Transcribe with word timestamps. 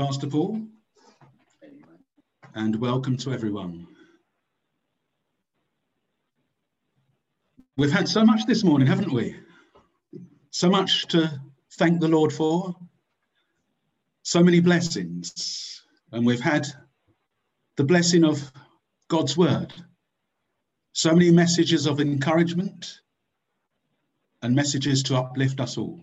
Pastor 0.00 0.28
Paul, 0.28 0.62
and 2.54 2.74
welcome 2.76 3.18
to 3.18 3.34
everyone. 3.34 3.86
We've 7.76 7.92
had 7.92 8.08
so 8.08 8.24
much 8.24 8.46
this 8.46 8.64
morning, 8.64 8.86
haven't 8.88 9.12
we? 9.12 9.36
So 10.52 10.70
much 10.70 11.06
to 11.08 11.30
thank 11.74 12.00
the 12.00 12.08
Lord 12.08 12.32
for, 12.32 12.74
so 14.22 14.42
many 14.42 14.60
blessings, 14.60 15.82
and 16.12 16.24
we've 16.24 16.40
had 16.40 16.66
the 17.76 17.84
blessing 17.84 18.24
of 18.24 18.50
God's 19.08 19.36
word, 19.36 19.70
so 20.94 21.12
many 21.12 21.30
messages 21.30 21.84
of 21.84 22.00
encouragement 22.00 23.00
and 24.40 24.54
messages 24.54 25.02
to 25.02 25.18
uplift 25.18 25.60
us 25.60 25.76
all. 25.76 26.02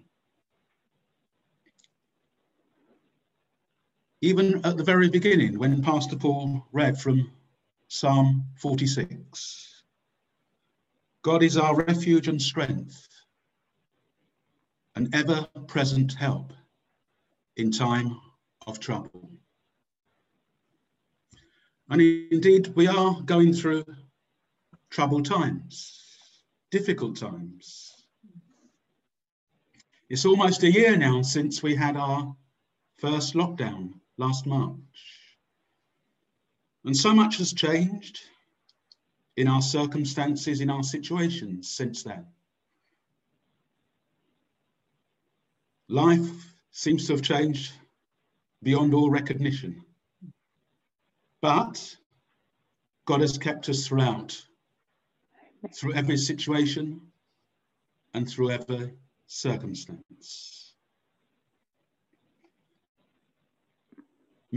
Even 4.22 4.66
at 4.66 4.78
the 4.78 4.84
very 4.84 5.10
beginning 5.10 5.60
when 5.60 5.82
Pastor 5.82 6.16
Paul 6.16 6.66
read 6.72 7.00
from 7.00 7.32
Psalm 7.88 8.46
46 8.56 9.84
God 11.22 11.44
is 11.44 11.58
our 11.58 11.76
refuge 11.76 12.30
and 12.30 12.42
strength, 12.42 13.10
an 14.96 15.10
ever 15.14 15.46
present 15.68 16.14
help 16.14 16.54
in 17.58 17.70
time 17.70 18.18
of 18.66 18.80
trouble. 18.80 19.30
And 21.90 22.02
indeed, 22.02 22.74
we 22.76 22.88
are 22.88 23.20
going 23.22 23.54
through 23.54 23.84
troubled 24.90 25.26
times, 25.26 26.02
difficult 26.72 27.18
times. 27.18 27.94
It's 30.10 30.26
almost 30.26 30.64
a 30.64 30.72
year 30.72 30.96
now 30.96 31.24
since 31.24 31.62
we 31.62 31.76
had 31.76 31.98
our 31.98 32.34
first 33.00 33.34
lockdown 33.34 33.96
last 34.18 34.46
March. 34.46 34.78
And 36.86 36.96
so 36.96 37.14
much 37.14 37.38
has 37.38 37.54
changed 37.54 38.20
in 39.36 39.48
our 39.48 39.62
circumstances, 39.62 40.62
in 40.62 40.70
our 40.70 40.84
situations 40.84 41.70
since 41.70 42.04
then. 42.04 42.26
Life 45.90 46.30
seems 46.72 47.08
to 47.08 47.14
have 47.14 47.22
changed 47.22 47.72
beyond 48.64 48.94
all 48.94 49.10
recognition. 49.10 49.84
But 51.42 51.96
God 53.06 53.22
has 53.22 53.38
kept 53.38 53.70
us 53.70 53.88
throughout, 53.88 54.42
through 55.74 55.94
every 55.94 56.18
situation 56.18 57.02
and 58.14 58.28
through 58.28 58.52
every 58.52 58.94
circumstance. 59.28 60.67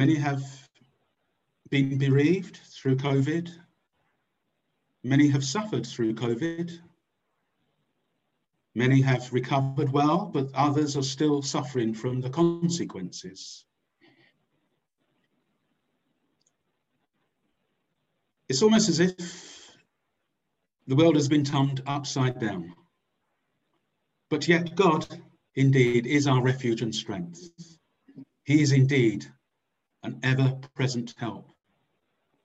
Many 0.00 0.14
have 0.14 0.42
been 1.68 1.98
bereaved 1.98 2.56
through 2.56 2.96
COVID. 2.96 3.50
Many 5.04 5.28
have 5.28 5.44
suffered 5.44 5.86
through 5.86 6.14
COVID. 6.14 6.72
Many 8.74 9.02
have 9.02 9.30
recovered 9.30 9.92
well, 9.92 10.24
but 10.24 10.48
others 10.54 10.96
are 10.96 11.02
still 11.02 11.42
suffering 11.42 11.92
from 11.92 12.22
the 12.22 12.30
consequences. 12.30 13.66
It's 18.48 18.62
almost 18.62 18.88
as 18.88 19.00
if 19.00 19.76
the 20.86 20.96
world 20.96 21.16
has 21.16 21.28
been 21.28 21.44
turned 21.44 21.82
upside 21.86 22.40
down. 22.40 22.72
But 24.30 24.48
yet, 24.48 24.74
God 24.74 25.06
indeed 25.56 26.06
is 26.06 26.26
our 26.26 26.40
refuge 26.40 26.80
and 26.80 26.94
strength. 26.94 27.50
He 28.44 28.62
is 28.62 28.72
indeed 28.72 29.30
an 30.02 30.18
ever 30.22 30.58
present 30.74 31.14
help 31.18 31.50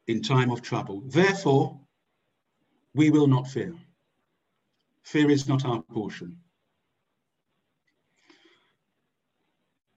in 0.07 0.21
time 0.21 0.51
of 0.51 0.61
trouble. 0.61 1.01
Therefore, 1.05 1.79
we 2.93 3.09
will 3.09 3.27
not 3.27 3.47
fear. 3.47 3.75
Fear 5.03 5.31
is 5.31 5.47
not 5.47 5.65
our 5.65 5.81
portion. 5.81 6.37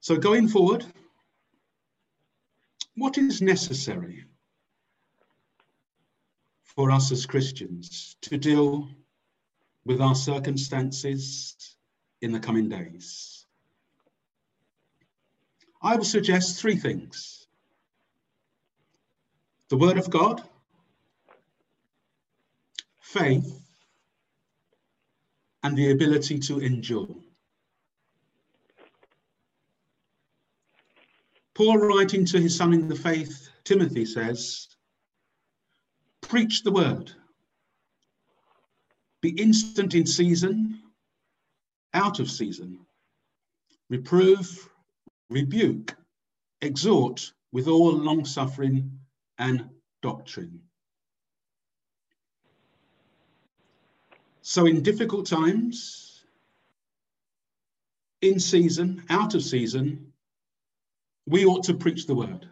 So, 0.01 0.17
going 0.17 0.47
forward, 0.47 0.85
what 2.95 3.17
is 3.17 3.41
necessary 3.41 4.25
for 6.63 6.91
us 6.91 7.11
as 7.11 7.25
Christians 7.25 8.15
to 8.21 8.37
deal 8.37 8.89
with 9.85 10.01
our 10.01 10.15
circumstances 10.15 11.75
in 12.21 12.31
the 12.31 12.39
coming 12.39 12.69
days? 12.69 13.45
I 15.81 15.95
will 15.95 16.05
suggest 16.05 16.59
three 16.59 16.75
things 16.75 17.38
the 19.69 19.77
Word 19.77 19.97
of 19.97 20.09
God, 20.09 20.41
faith, 22.99 23.61
and 25.63 25.77
the 25.77 25.91
ability 25.91 26.39
to 26.39 26.59
endure. 26.59 27.07
Paul, 31.53 31.77
writing 31.77 32.25
to 32.25 32.39
his 32.39 32.55
son 32.55 32.73
in 32.73 32.87
the 32.87 32.95
faith, 32.95 33.49
Timothy, 33.63 34.05
says, 34.05 34.67
Preach 36.21 36.63
the 36.63 36.71
word, 36.71 37.11
be 39.21 39.29
instant 39.31 39.93
in 39.93 40.05
season, 40.05 40.81
out 41.93 42.19
of 42.19 42.31
season, 42.31 42.79
reprove, 43.89 44.69
rebuke, 45.29 45.95
exhort 46.61 47.33
with 47.51 47.67
all 47.67 47.91
long 47.91 48.25
suffering 48.25 48.99
and 49.39 49.69
doctrine. 50.01 50.61
So, 54.41 54.65
in 54.65 54.83
difficult 54.83 55.25
times, 55.25 56.23
in 58.21 58.39
season, 58.39 59.03
out 59.09 59.35
of 59.35 59.43
season, 59.43 60.11
we 61.25 61.45
ought 61.45 61.63
to 61.65 61.73
preach 61.73 62.05
the 62.05 62.15
word 62.15 62.49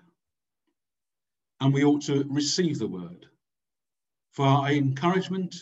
and 1.59 1.73
we 1.73 1.83
ought 1.83 2.03
to 2.03 2.25
receive 2.29 2.79
the 2.79 2.87
word 2.87 3.25
for 4.31 4.45
our 4.45 4.69
encouragement 4.69 5.55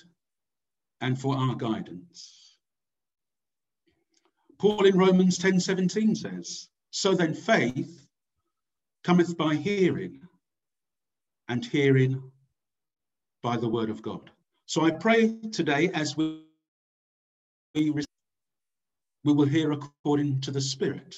and 1.01 1.19
for 1.19 1.35
our 1.37 1.55
guidance. 1.55 2.57
Paul 4.57 4.85
in 4.85 4.97
Romans 4.97 5.37
10 5.37 5.59
17 5.59 6.15
says, 6.15 6.69
So 6.91 7.13
then 7.13 7.33
faith 7.33 8.07
cometh 9.03 9.37
by 9.37 9.55
hearing, 9.55 10.21
and 11.47 11.65
hearing 11.65 12.31
by 13.43 13.57
the 13.57 13.69
word 13.69 13.89
of 13.89 14.01
God. 14.01 14.31
So 14.65 14.85
I 14.85 14.91
pray 14.91 15.35
today 15.51 15.89
as 15.93 16.17
we, 16.17 16.41
we 17.75 17.93
will 19.23 19.45
hear 19.45 19.71
according 19.71 20.41
to 20.41 20.51
the 20.51 20.61
Spirit, 20.61 21.15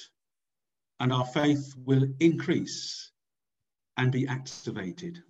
and 1.00 1.12
our 1.12 1.24
faith 1.26 1.74
will 1.84 2.06
increase 2.20 3.10
and 3.96 4.12
be 4.12 4.26
activated. 4.26 5.22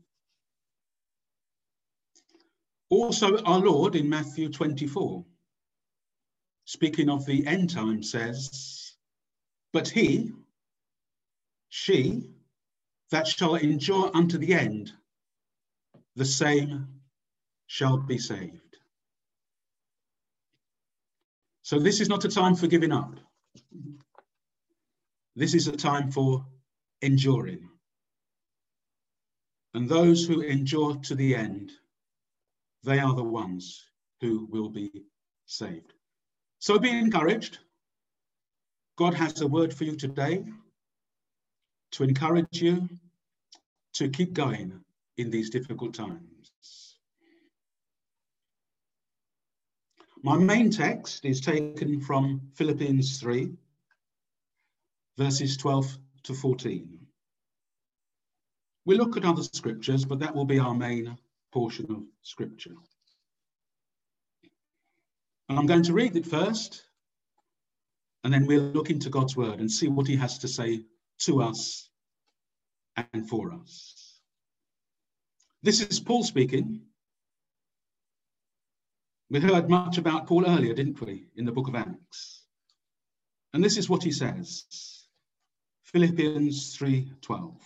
Also, 2.91 3.39
our 3.45 3.59
Lord 3.59 3.97
in 3.97 4.09
Matthew 4.09 4.49
24, 4.49 5.25
speaking 6.65 7.11
of 7.11 7.25
the 7.27 7.47
end 7.47 7.71
time, 7.71 8.03
says, 8.03 8.97
But 9.73 9.89
he, 9.89 10.33
she, 11.69 12.31
that 13.11 13.27
shall 13.27 13.55
endure 13.55 14.11
unto 14.15 14.39
the 14.39 14.55
end, 14.55 14.93
the 16.17 16.25
same 16.25 16.89
shall 17.67 17.97
be 17.97 18.19
saved. 18.19 18.77
So 21.63 21.79
this 21.79 22.01
is 22.01 22.09
not 22.09 22.25
a 22.25 22.29
time 22.29 22.55
for 22.55 22.67
giving 22.67 22.93
up. 22.93 23.15
This 25.37 25.55
is 25.55 25.69
a 25.69 25.77
time 25.77 26.11
for 26.11 26.45
enduring. 27.03 27.69
And 29.75 29.89
those 29.89 30.27
who 30.27 30.41
endure 30.41 30.97
to 31.05 31.15
the 31.15 31.37
end, 31.37 31.71
they 32.85 32.99
are 32.99 33.15
the 33.15 33.23
ones 33.23 33.85
who 34.21 34.47
will 34.51 34.71
be 34.71 34.91
saved. 35.47 35.93
So 36.59 36.79
be 36.79 36.91
encouraged. 36.91 37.59
God 38.97 39.15
has 39.15 39.41
a 39.41 39.47
word 39.47 39.73
for 39.73 39.85
you 39.85 39.95
today 39.95 40.45
to 41.93 42.05
encourage 42.05 42.61
you 42.63 42.89
to 43.95 44.09
keep 44.09 44.33
going 44.33 44.81
in 45.17 45.31
these 45.31 45.51
difficult 45.51 45.95
times. 45.95 46.97
My 50.23 50.37
main 50.37 50.71
text 50.71 51.25
is 51.25 51.41
taken 51.41 52.01
from 52.01 52.41
Philippians 52.55 53.21
3, 53.21 53.53
verses 55.17 55.57
12 55.57 55.97
to 56.25 56.35
14. 56.35 56.99
We 58.85 58.97
look 58.97 59.17
at 59.17 59.25
other 59.25 59.43
scriptures, 59.43 60.05
but 60.05 60.19
that 60.21 60.35
will 60.35 60.45
be 60.45 60.59
our 60.59 60.75
main 60.75 61.17
portion 61.53 61.87
of 61.91 62.03
scripture. 62.23 62.75
And 65.49 65.59
I'm 65.59 65.67
going 65.67 65.85
to 65.85 65.93
read 65.93 66.17
it 66.17 66.27
first, 66.27 66.85
and 68.25 68.33
then 68.33 68.47
we'll 68.47 68.61
look 68.61 68.91
into 68.91 69.11
God's 69.11 69.37
word 69.37 69.61
and 69.61 69.71
see 69.71 69.89
what 69.89 70.07
he 70.07 70.17
has 70.17 70.39
to 70.39 70.49
say 70.49 70.85
to 71.21 71.43
us 71.43 71.89
and 73.13 73.29
for 73.29 73.53
us. 73.53 74.21
This 75.63 75.81
is 75.81 76.01
Paul 76.01 76.23
speaking. 76.23 76.83
We 79.31 79.41
heard 79.41 79.69
much 79.69 79.99
about 79.99 80.27
Paul 80.27 80.47
earlier, 80.47 80.73
didn't 80.73 81.01
we, 81.01 81.27
in 81.37 81.45
the 81.45 81.53
book 81.53 81.69
of 81.69 81.75
Acts? 81.75 82.45
And 83.53 83.63
this 83.63 83.77
is 83.77 83.89
what 83.89 84.03
he 84.03 84.13
says. 84.13 85.07
Philippians 85.85 86.77
3:12. 86.77 87.61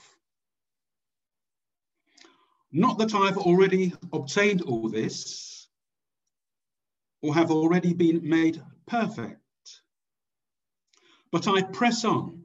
Not 2.72 2.98
that 2.98 3.14
I've 3.14 3.36
already 3.36 3.92
obtained 4.12 4.62
all 4.62 4.88
this 4.88 5.68
or 7.20 7.34
have 7.34 7.50
already 7.50 7.92
been 7.92 8.26
made 8.26 8.62
perfect, 8.86 9.82
but 11.30 11.46
I 11.46 11.62
press 11.62 12.04
on 12.04 12.41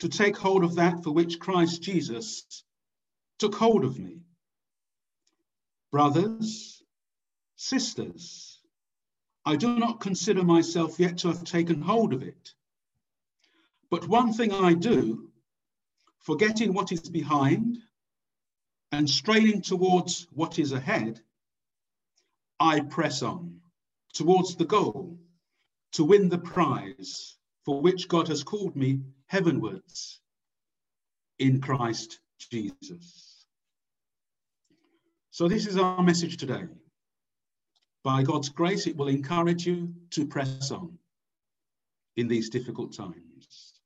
to 0.00 0.08
take 0.08 0.36
hold 0.36 0.64
of 0.64 0.76
that 0.76 1.02
for 1.02 1.12
which 1.12 1.38
Christ 1.38 1.82
Jesus 1.82 2.64
took 3.38 3.54
hold 3.54 3.84
of 3.84 3.98
me. 3.98 4.20
Brothers, 5.90 6.82
sisters, 7.56 8.60
I 9.44 9.56
do 9.56 9.78
not 9.78 10.00
consider 10.00 10.42
myself 10.42 10.98
yet 10.98 11.18
to 11.18 11.28
have 11.28 11.44
taken 11.44 11.80
hold 11.80 12.12
of 12.12 12.22
it. 12.22 12.54
But 13.90 14.08
one 14.08 14.32
thing 14.32 14.52
I 14.52 14.72
do, 14.72 15.30
forgetting 16.18 16.72
what 16.72 16.90
is 16.90 17.08
behind 17.08 17.78
and 18.90 19.08
straining 19.08 19.60
towards 19.60 20.26
what 20.32 20.58
is 20.58 20.72
ahead, 20.72 21.20
I 22.58 22.80
press 22.80 23.22
on 23.22 23.60
towards 24.14 24.56
the 24.56 24.64
goal 24.64 25.18
to 25.92 26.04
win 26.04 26.28
the 26.28 26.38
prize 26.38 27.36
for 27.64 27.80
which 27.80 28.08
God 28.08 28.28
has 28.28 28.42
called 28.42 28.74
me 28.76 29.00
heavenwards 29.34 30.20
in 31.40 31.60
Christ 31.60 32.20
Jesus. 32.38 33.46
So, 35.32 35.48
this 35.48 35.66
is 35.66 35.76
our 35.76 36.04
message 36.04 36.36
today. 36.36 36.66
By 38.04 38.22
God's 38.22 38.48
grace, 38.48 38.86
it 38.86 38.96
will 38.96 39.08
encourage 39.08 39.66
you 39.66 39.92
to 40.10 40.24
press 40.24 40.70
on 40.70 40.96
in 42.16 42.28
these 42.28 42.48
difficult 42.48 42.96
times. 42.96 43.80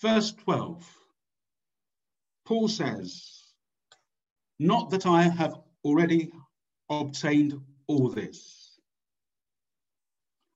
Verse 0.00 0.32
12, 0.32 0.82
Paul 2.46 2.68
says, 2.68 3.42
Not 4.58 4.88
that 4.88 5.04
I 5.04 5.24
have 5.24 5.60
already 5.84 6.32
obtained 6.88 7.60
all 7.88 8.08
this. 8.08 8.80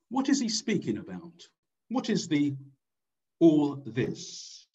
What 0.08 0.30
is 0.30 0.40
he 0.40 0.48
speaking 0.48 0.96
about? 0.96 1.46
What 1.90 2.08
is 2.08 2.26
the 2.26 2.54
all 3.40 3.82
this? 3.86 4.66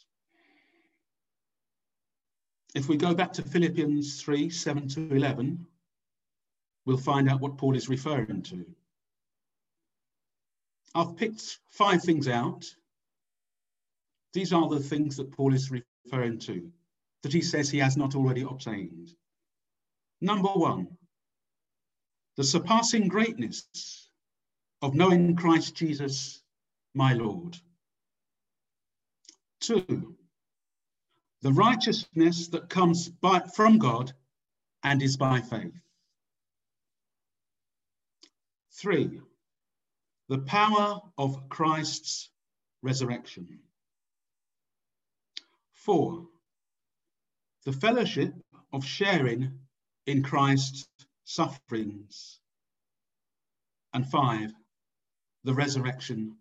If 2.73 2.89
we 2.89 2.97
go 2.97 3.13
back 3.13 3.31
to 3.33 3.41
Philippians 3.41 4.21
3 4.21 4.50
7 4.50 4.88
to 4.89 5.15
11, 5.15 5.65
we'll 6.85 6.97
find 6.97 7.29
out 7.29 7.39
what 7.39 7.57
Paul 7.57 7.75
is 7.75 7.88
referring 7.88 8.41
to. 8.44 8.65
I've 10.94 11.15
picked 11.15 11.59
five 11.69 12.03
things 12.03 12.27
out. 12.27 12.65
These 14.33 14.51
are 14.51 14.67
the 14.67 14.79
things 14.79 15.15
that 15.17 15.31
Paul 15.31 15.53
is 15.53 15.71
referring 15.71 16.39
to, 16.39 16.69
that 17.23 17.31
he 17.31 17.41
says 17.41 17.69
he 17.69 17.79
has 17.79 17.95
not 17.95 18.15
already 18.15 18.41
obtained. 18.41 19.12
Number 20.19 20.50
one, 20.50 20.88
the 22.35 22.44
surpassing 22.44 23.07
greatness 23.07 24.09
of 24.81 24.95
knowing 24.95 25.35
Christ 25.35 25.75
Jesus, 25.75 26.41
my 26.94 27.13
Lord. 27.13 27.57
Two, 29.65 30.15
the 31.41 31.51
righteousness 31.51 32.50
that 32.50 32.69
comes 32.69 33.09
by, 33.09 33.39
from 33.56 33.79
God 33.79 34.13
and 34.83 35.01
is 35.01 35.17
by 35.17 35.41
faith. 35.41 35.73
Three, 38.73 39.21
the 40.29 40.38
power 40.38 41.01
of 41.17 41.50
Christ's 41.50 42.29
resurrection. 42.83 43.59
Four, 45.73 46.27
the 47.63 47.73
fellowship 47.73 48.35
of 48.71 48.85
sharing 48.85 49.51
in 50.06 50.21
Christ's 50.21 50.88
sufferings. 51.23 52.39
And 53.95 54.06
five, 54.06 54.53
the 55.44 55.56
resurrection 55.56 56.35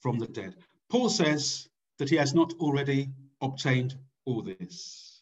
from 0.00 0.18
the 0.18 0.26
dead. 0.26 0.54
Paul 0.88 1.10
says 1.10 1.69
that 2.00 2.08
he 2.08 2.16
has 2.16 2.32
not 2.32 2.54
already 2.60 3.10
obtained 3.42 3.94
all 4.24 4.40
this. 4.40 5.20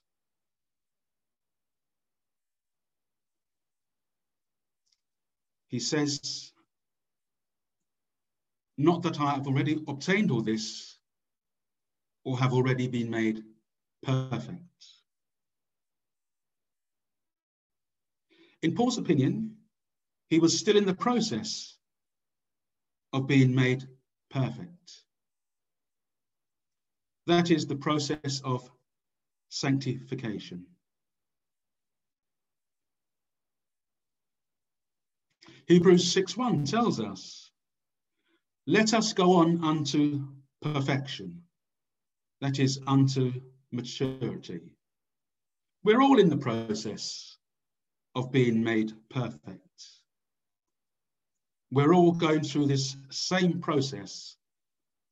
He 5.67 5.81
says, 5.81 6.53
Not 8.77 9.03
that 9.03 9.21
I 9.21 9.33
have 9.33 9.49
already 9.49 9.83
obtained 9.89 10.31
all 10.31 10.41
this 10.41 10.97
or 12.25 12.39
have 12.39 12.53
already 12.53 12.87
been 12.87 13.11
made 13.11 13.43
perfect. 14.05 14.63
In 18.63 18.77
Paul's 18.77 18.99
opinion, 18.99 19.57
he 20.31 20.39
was 20.39 20.57
still 20.57 20.77
in 20.77 20.87
the 20.87 20.95
process 20.95 21.75
of 23.13 23.27
being 23.27 23.53
made 23.53 23.83
perfect. 24.31 25.07
That 27.29 27.51
is 27.51 27.67
the 27.67 27.77
process 27.77 28.41
of 28.43 28.71
sanctification. 29.51 30.65
Hebrews 35.67 36.11
6:1 36.11 36.65
tells 36.65 36.99
us, 37.01 37.51
Let 38.67 38.95
us 38.95 39.13
go 39.13 39.35
on 39.35 39.63
unto 39.63 40.27
perfection, 40.63 41.45
that 42.41 42.59
is, 42.59 42.81
unto 42.87 43.43
maturity. 43.73 44.75
We're 45.85 46.01
all 46.01 46.19
in 46.19 46.31
the 46.31 46.39
process 46.39 47.37
of 48.15 48.33
being 48.33 48.65
made 48.65 48.95
perfect. 49.11 50.01
We're 51.71 51.93
all 51.93 52.13
going 52.13 52.43
through 52.43 52.69
this 52.69 52.97
same 53.11 53.61
process 53.61 54.39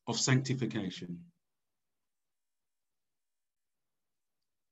of 0.07 0.19
sanctification. 0.19 1.23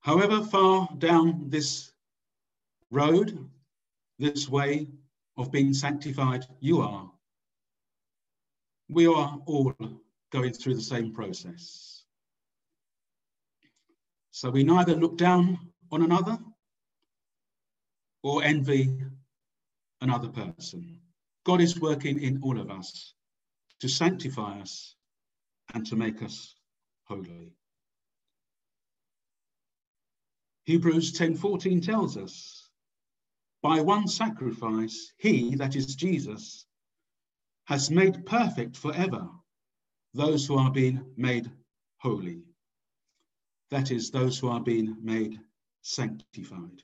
However 0.05 0.45
far 0.45 0.87
down 0.99 1.49
this 1.49 1.91
road, 2.91 3.49
this 4.19 4.51
way 4.51 4.87
of 5.39 5.51
being 5.51 5.73
sanctified 5.73 6.45
you 6.61 6.83
are, 6.83 7.11
we 8.91 9.07
are 9.07 9.41
all 9.47 9.73
going 10.31 10.53
through 10.53 10.75
the 10.75 10.83
same 10.83 11.11
process. 11.15 12.05
So 14.31 14.51
we 14.51 14.63
neither 14.63 14.95
look 14.95 15.17
down 15.17 15.59
on 15.91 16.03
another 16.03 16.39
or 18.23 18.45
envy 18.45 18.95
another 20.03 20.29
person. 20.29 21.01
God 21.45 21.63
is 21.63 21.81
working 21.81 22.21
in 22.21 22.43
all 22.43 22.61
of 22.61 22.71
us 22.71 23.15
to 23.81 23.89
sanctify 23.89 24.61
us 24.61 24.97
and 25.73 25.87
to 25.87 25.97
make 25.97 26.23
us 26.23 26.57
holy. 27.05 27.55
Hebrews 30.65 31.13
10:14 31.13 31.85
tells 31.85 32.17
us, 32.17 32.71
by 33.63 33.81
one 33.81 34.07
sacrifice 34.07 35.13
he 35.19 35.55
that 35.55 35.77
is 35.77 35.95
Jesus 35.97 36.67
has 37.65 37.91
made 37.91 38.27
perfect 38.27 38.77
forever 38.77 39.29
those 40.13 40.47
who 40.47 40.57
are 40.57 40.71
being 40.71 41.05
made 41.17 41.51
holy. 41.99 42.43
That 43.71 43.91
is 43.91 44.11
those 44.11 44.39
who 44.39 44.49
are 44.49 44.61
being 44.61 44.97
made 45.03 45.41
sanctified. 45.83 46.83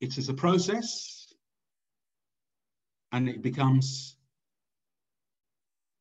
It 0.00 0.18
is 0.18 0.28
a 0.28 0.34
process 0.34 1.32
and 3.12 3.28
it 3.28 3.42
becomes 3.42 4.16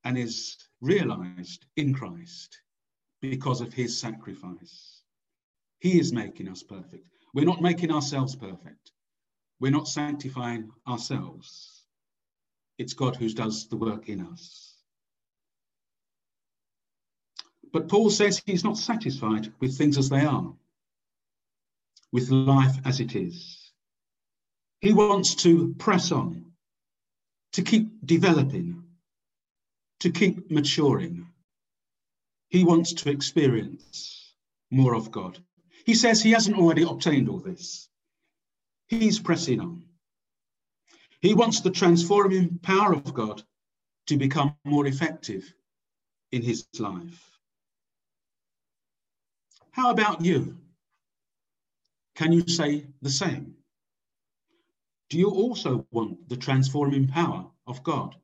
and 0.03 0.17
is 0.17 0.58
realized 0.82 1.65
in 1.77 1.94
Christ 1.94 2.62
because 3.22 3.62
of 3.62 3.74
his 3.74 3.98
sacrifice. 3.98 4.95
He 5.86 6.00
is 6.00 6.12
making 6.12 6.48
us 6.48 6.63
perfect. 6.63 7.06
We're 7.36 7.46
not 7.46 7.62
making 7.62 7.92
ourselves 7.92 8.36
perfect. 8.36 8.92
We're 9.60 9.72
not 9.72 9.88
sanctifying 9.88 10.72
ourselves. 10.88 11.84
It's 12.80 12.96
God 12.96 13.15
who 13.15 13.30
does 13.30 13.68
the 13.68 13.77
work 13.77 14.10
in 14.10 14.20
us. 14.22 14.74
But 17.72 17.88
Paul 17.88 18.10
says 18.10 18.42
he's 18.48 18.63
not 18.63 18.80
satisfied 18.80 19.54
with 19.60 19.77
things 19.77 20.00
as 20.00 20.10
they 20.10 20.25
are, 20.25 20.51
with 22.12 22.32
life 22.32 22.77
as 22.84 23.00
it 23.00 23.15
is. 23.15 23.72
He 24.82 24.92
wants 24.92 25.36
to 25.44 25.75
press 25.75 26.12
on, 26.12 26.46
to 27.54 27.62
keep 27.62 27.92
developing, 28.04 28.84
to 30.00 30.10
keep 30.10 30.50
maturing. 30.50 31.27
he 32.50 32.63
wants 32.63 32.92
to 32.94 33.12
experience 33.12 34.34
more 34.72 34.96
of 34.96 35.12
God. 35.12 35.38
He 35.86 35.94
says 35.94 36.22
he 36.22 36.32
hasn't 36.32 36.58
already 36.58 36.82
obtained 36.82 37.30
all 37.30 37.39
this. 37.39 37.88
He's 38.88 39.20
pressing 39.20 39.62
on. 39.62 39.84
He 41.22 41.34
wants 41.34 41.62
the 41.62 41.72
transforming 41.72 42.60
power 42.60 42.94
of 42.94 43.13
God 43.13 43.44
to 44.08 44.18
become 44.18 44.56
more 44.63 44.88
effective 44.88 45.54
in 46.32 46.42
his 46.42 46.68
life. 46.80 47.39
How 49.72 49.92
about 49.92 50.24
you? 50.25 50.58
Can 52.15 52.32
you 52.32 52.48
say 52.48 52.88
the 53.01 53.10
same? 53.10 53.56
Do 55.10 55.20
you 55.20 55.30
also 55.30 55.86
want 55.92 56.30
the 56.30 56.38
transforming 56.38 57.08
power 57.08 57.46
of 57.68 57.84
God 57.84 58.15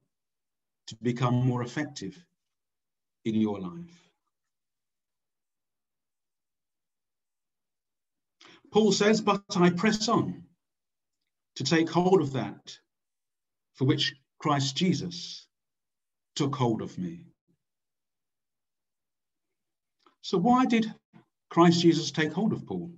to 0.87 0.95
become 1.01 1.45
more 1.45 1.61
effective 1.61 2.25
in 3.25 3.35
your 3.35 3.59
life? 3.59 4.10
Paul 8.71 8.91
says, 8.91 9.21
But 9.21 9.43
I 9.55 9.69
press 9.69 10.07
on 10.07 10.43
to 11.55 11.63
take 11.63 11.89
hold 11.89 12.21
of 12.21 12.33
that 12.33 12.77
for 13.73 13.85
which 13.85 14.15
Christ 14.39 14.75
Jesus 14.75 15.47
took 16.35 16.55
hold 16.55 16.81
of 16.81 16.97
me. 16.97 17.25
So, 20.21 20.37
why 20.37 20.65
did 20.65 20.93
Christ 21.49 21.81
Jesus 21.81 22.11
take 22.11 22.31
hold 22.31 22.53
of 22.53 22.65
Paul? 22.65 22.91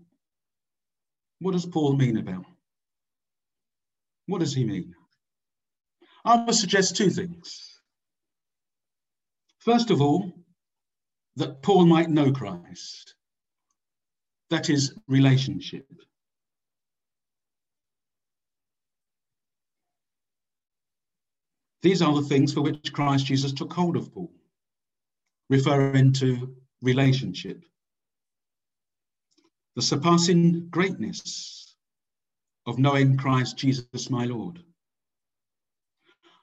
What 1.40 1.54
does 1.54 1.66
Paul 1.66 1.96
mean 1.96 2.18
about? 2.18 2.46
What 4.28 4.40
does 4.40 4.54
he 4.54 4.64
mean? 4.64 4.94
I 6.24 6.46
would 6.46 6.56
suggest 6.56 6.96
two 6.96 7.10
things. 7.10 7.80
First 9.60 9.92
of 9.92 10.02
all, 10.02 10.32
that 11.36 11.62
Paul 11.62 11.86
might 11.86 12.10
know 12.10 12.32
Christ. 12.32 13.16
That 14.50 14.70
is 14.70 14.94
relationship. 15.08 15.88
These 21.82 22.02
are 22.02 22.14
the 22.16 22.28
things 22.28 22.54
for 22.54 22.62
which 22.62 22.94
Christ 22.94 23.26
Jesus 23.26 23.52
took 23.52 23.74
hold 23.74 23.98
of 23.98 24.14
Paul, 24.14 24.32
referring 25.50 26.14
to 26.14 26.56
relationship. 26.82 27.66
The 29.76 29.82
surpassing 29.82 30.70
greatness 30.70 31.76
of 32.66 32.80
knowing 32.80 33.18
Christ 33.18 33.58
Jesus 33.58 34.10
my 34.10 34.24
Lord, 34.24 34.64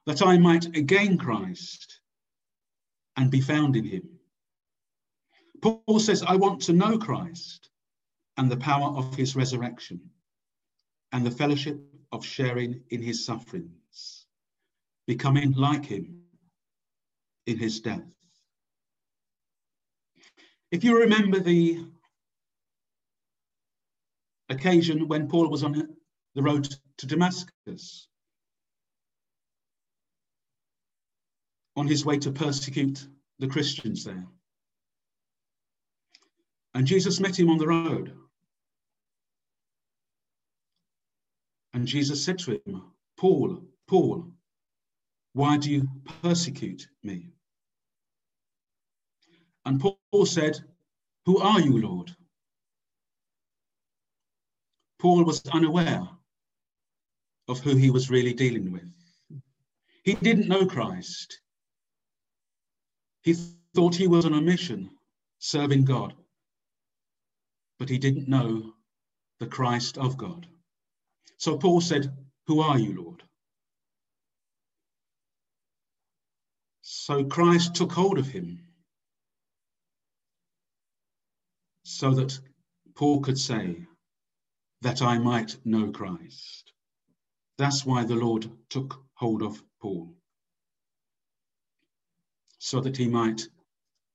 that 0.05 0.21
I 0.21 0.37
might 0.37 0.71
gain 0.87 1.17
Christ 1.17 2.01
and 3.17 3.31
be 3.31 3.41
found 3.41 3.77
in 3.77 3.85
him. 3.85 4.09
Paul 5.63 6.01
says, 6.01 6.23
I 6.23 6.37
want 6.37 6.61
to 6.63 6.75
know 6.75 6.99
Christ 6.99 7.70
and 8.37 8.51
the 8.51 8.57
power 8.57 8.97
of 8.97 9.15
his 9.15 9.37
resurrection 9.37 10.01
and 11.13 11.25
the 11.25 11.31
fellowship 11.31 11.81
of 12.13 12.25
sharing 12.25 12.83
in 12.91 13.03
his 13.03 13.25
sufferings 13.25 14.27
becoming 15.07 15.53
like 15.53 15.85
him 15.85 16.23
in 17.47 17.59
his 17.59 17.81
death. 17.81 18.05
If 20.71 20.85
you 20.85 21.01
remember 21.01 21.41
the 21.41 21.85
occasion 24.49 25.09
when 25.09 25.29
Paul 25.29 25.49
was 25.49 25.65
on 25.65 25.97
the 26.35 26.43
road 26.43 26.69
to 26.99 27.07
Damascus, 27.07 28.09
on 31.77 31.87
his 31.87 32.05
way 32.05 32.19
to 32.19 32.31
persecute 32.31 33.07
the 33.39 33.49
Christians 33.49 34.05
there. 34.05 34.27
And 36.75 36.87
Jesus 36.87 37.21
met 37.21 37.39
him 37.39 37.49
on 37.51 37.59
the 37.59 37.67
road. 37.67 38.20
And 41.73 41.87
Jesus 41.87 42.25
said 42.25 42.39
to 42.41 42.61
him, 42.67 42.83
Paul, 43.17 43.63
Paul, 43.87 44.27
why 45.33 45.57
do 45.57 45.71
you 45.71 45.89
persecute 46.23 46.89
me? 47.03 47.29
And 49.65 49.81
Paul 49.81 50.27
said, 50.27 50.59
Who 51.27 51.39
are 51.39 51.61
you, 51.61 51.81
Lord? 51.81 52.15
Paul 54.99 55.25
was 55.25 55.43
unaware 55.53 56.07
of 57.49 57.61
who 57.61 57.77
he 57.77 57.91
was 57.91 58.11
really 58.11 58.35
dealing 58.35 58.73
with. 58.73 58.91
He 60.05 60.15
didn't 60.15 60.49
know 60.49 60.67
Christ. 60.67 61.41
He 63.23 63.35
thought 63.75 63.95
he 63.95 64.07
was 64.07 64.25
on 64.25 64.35
a 64.35 64.41
mission 64.41 64.91
serving 65.39 65.85
God, 65.85 66.15
but 67.79 67.89
he 67.89 67.99
didn't 67.99 68.29
know 68.29 68.75
the 69.39 69.47
Christ 69.47 69.99
of 69.99 70.17
God. 70.17 70.47
So 71.41 71.57
Paul 71.57 71.81
said, 71.81 72.13
Who 72.49 72.61
are 72.61 72.79
you, 72.79 73.03
Lord? 73.03 73.23
So 76.83 77.25
Christ 77.25 77.75
took 77.75 77.93
hold 77.93 78.19
of 78.19 78.27
him 78.27 78.61
so 81.83 82.11
that 82.11 82.39
Paul 82.95 83.23
could 83.23 83.39
say, 83.39 83.87
that 84.83 85.01
I 85.01 85.17
might 85.17 85.57
know 85.65 85.91
Christ. 85.91 86.75
That's 87.57 87.87
why 87.87 88.05
the 88.05 88.17
Lord 88.17 88.51
took 88.69 89.03
hold 89.15 89.43
of 89.43 89.63
Paul, 89.81 90.15
so 92.59 92.81
that 92.81 92.99
he 92.99 93.09
might 93.09 93.49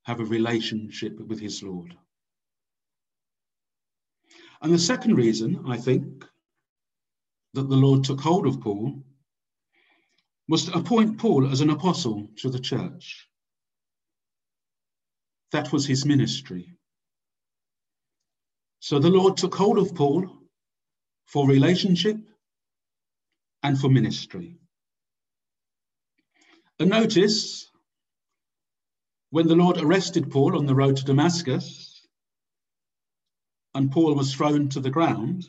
have 0.04 0.20
a 0.20 0.26
relationship 0.26 1.20
with 1.20 1.40
his 1.40 1.64
Lord. 1.64 1.98
And 4.62 4.72
the 4.72 4.78
second 4.78 5.16
reason, 5.16 5.64
I 5.68 5.78
think, 5.78 6.24
that 7.56 7.70
the 7.70 7.76
Lord 7.76 8.04
took 8.04 8.20
hold 8.20 8.46
of 8.46 8.60
Paul 8.60 9.02
was 10.48 10.66
to 10.66 10.78
appoint 10.78 11.18
Paul 11.18 11.50
as 11.50 11.62
an 11.62 11.70
apostle 11.70 12.28
to 12.38 12.50
the 12.50 12.60
church. 12.60 13.28
That 15.52 15.72
was 15.72 15.86
his 15.86 16.06
ministry. 16.06 16.74
So 18.82 19.00
the 19.00 19.10
Lord 19.10 19.38
took 19.38 19.56
hold 19.56 19.80
of 19.80 19.96
Paul 19.96 20.30
for 21.26 21.48
relationship 21.48 22.18
and 23.64 23.80
for 23.80 23.90
ministry. 23.90 24.58
And 26.78 26.90
notice 26.90 27.72
when 29.30 29.48
the 29.48 29.56
Lord 29.56 29.78
arrested 29.78 30.30
Paul 30.30 30.58
on 30.58 30.66
the 30.66 30.76
road 30.76 30.98
to 30.98 31.06
Damascus 31.06 32.06
and 33.74 33.92
Paul 33.92 34.14
was 34.14 34.34
thrown 34.34 34.68
to 34.70 34.82
the 34.82 34.92
ground, 34.92 35.46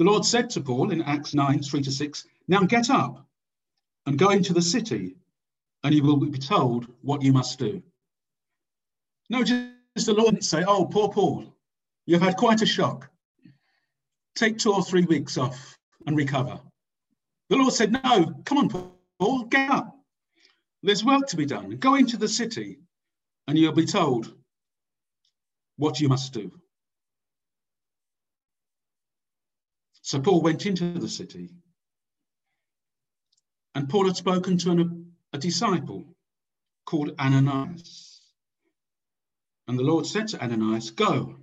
the 0.00 0.06
Lord 0.06 0.24
said 0.24 0.48
to 0.50 0.62
Paul 0.62 0.92
in 0.92 1.02
Acts 1.02 1.34
9 1.34 1.62
3 1.62 1.82
to 1.82 1.92
6, 1.92 2.26
Now 2.48 2.62
get 2.62 2.88
up 2.88 3.26
and 4.06 4.18
go 4.18 4.30
into 4.30 4.54
the 4.54 4.62
city, 4.62 5.14
and 5.84 5.94
you 5.94 6.02
will 6.02 6.16
be 6.16 6.38
told 6.38 6.86
what 7.02 7.20
you 7.20 7.34
must 7.34 7.58
do. 7.58 7.82
Notice 9.28 9.66
the 9.96 10.14
Lord 10.14 10.30
didn't 10.30 10.46
say, 10.46 10.64
Oh, 10.66 10.86
poor 10.86 11.10
Paul, 11.10 11.54
you've 12.06 12.22
had 12.22 12.38
quite 12.38 12.62
a 12.62 12.66
shock. 12.66 13.10
Take 14.36 14.56
two 14.56 14.72
or 14.72 14.82
three 14.82 15.04
weeks 15.04 15.36
off 15.36 15.76
and 16.06 16.16
recover. 16.16 16.58
The 17.50 17.56
Lord 17.56 17.74
said, 17.74 17.92
No, 17.92 18.32
come 18.46 18.56
on, 18.56 18.94
Paul, 19.18 19.44
get 19.50 19.70
up. 19.70 19.98
There's 20.82 21.04
work 21.04 21.26
to 21.26 21.36
be 21.36 21.44
done. 21.44 21.76
Go 21.76 21.96
into 21.96 22.16
the 22.16 22.26
city, 22.26 22.78
and 23.48 23.58
you'll 23.58 23.72
be 23.72 23.84
told 23.84 24.34
what 25.76 26.00
you 26.00 26.08
must 26.08 26.32
do. 26.32 26.50
So 30.02 30.20
Paul 30.20 30.40
went 30.40 30.66
into 30.66 30.92
the 30.98 31.08
city 31.08 31.50
and 33.74 33.88
Paul 33.88 34.06
had 34.06 34.16
spoken 34.16 34.58
to 34.58 34.70
an, 34.70 35.12
a 35.32 35.38
disciple 35.38 36.04
called 36.84 37.14
Ananias. 37.18 38.20
And 39.68 39.78
the 39.78 39.84
Lord 39.84 40.06
said 40.06 40.28
to 40.28 40.42
Ananias, 40.42 40.90
Go, 40.90 41.36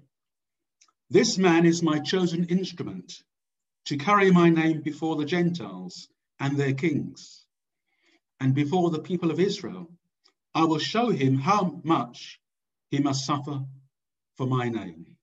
this 1.09 1.37
man 1.37 1.65
is 1.65 1.81
my 1.81 1.99
chosen 1.99 2.45
instrument 2.45 3.23
to 3.85 3.97
carry 3.97 4.31
my 4.31 4.49
name 4.49 4.81
before 4.81 5.15
the 5.15 5.25
Gentiles 5.25 6.09
and 6.39 6.57
their 6.57 6.73
kings, 6.73 7.45
and 8.41 8.53
before 8.53 8.89
the 8.89 8.99
people 8.99 9.31
of 9.31 9.39
Israel. 9.39 9.89
I 10.53 10.65
will 10.65 10.79
show 10.79 11.09
him 11.09 11.37
how 11.37 11.79
much 11.83 12.41
he 12.89 12.99
must 12.99 13.25
suffer 13.25 13.63
for 14.35 14.47
my 14.47 14.69
name. 14.69 15.15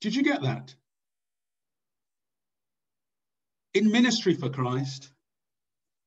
Did 0.00 0.14
you 0.14 0.22
get 0.22 0.42
that? 0.42 0.74
In 3.72 3.90
ministry 3.90 4.34
for 4.34 4.50
Christ, 4.50 5.12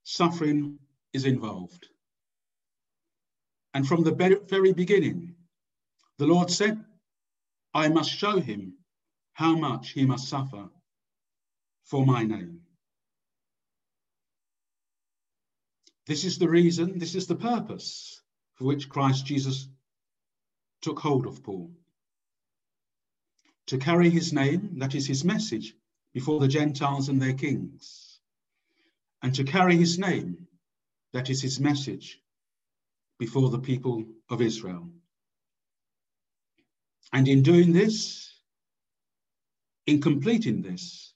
suffering 0.03 0.79
is 1.13 1.25
involved. 1.25 1.88
And 3.74 3.88
from 3.88 4.03
the 4.03 4.39
very 4.50 4.74
beginning, 4.74 5.36
the 6.17 6.27
Lord 6.27 6.51
said, 6.51 6.84
I 7.74 7.88
must 7.88 8.12
show 8.12 8.39
him 8.39 8.74
how 9.34 9.55
much 9.55 9.91
he 9.91 10.05
must 10.05 10.27
suffer 10.29 10.70
for 11.86 12.05
my 12.05 12.24
name. 12.24 12.60
This 16.05 16.25
is 16.25 16.38
the 16.38 16.50
reason, 16.50 17.00
this 17.00 17.15
is 17.15 17.27
the 17.27 17.36
purpose 17.36 18.22
for 18.55 18.65
which 18.65 18.89
Christ 18.89 19.25
Jesus 19.25 19.70
took 20.82 21.00
hold 21.00 21.25
of 21.25 21.43
Paul. 21.43 21.72
To 23.67 23.77
carry 23.77 24.10
his 24.10 24.34
name, 24.34 24.77
that 24.79 24.93
is 24.96 25.08
his 25.08 25.24
message, 25.24 25.74
before 26.13 26.39
the 26.39 26.48
Gentiles 26.48 27.10
and 27.10 27.22
their 27.22 27.34
kings. 27.34 28.20
And 29.22 29.34
to 29.36 29.43
carry 29.43 29.77
his 29.77 29.98
name, 29.98 30.48
that 31.13 31.29
is 31.29 31.41
his 31.41 31.60
message, 31.60 32.20
before 33.20 33.50
the 33.50 33.60
people 33.60 34.03
of 34.29 34.41
Israel. 34.41 34.89
And 37.13 37.27
in 37.27 37.41
doing 37.41 37.74
this, 37.74 38.34
in 39.86 40.01
completing 40.01 40.62
this, 40.62 41.13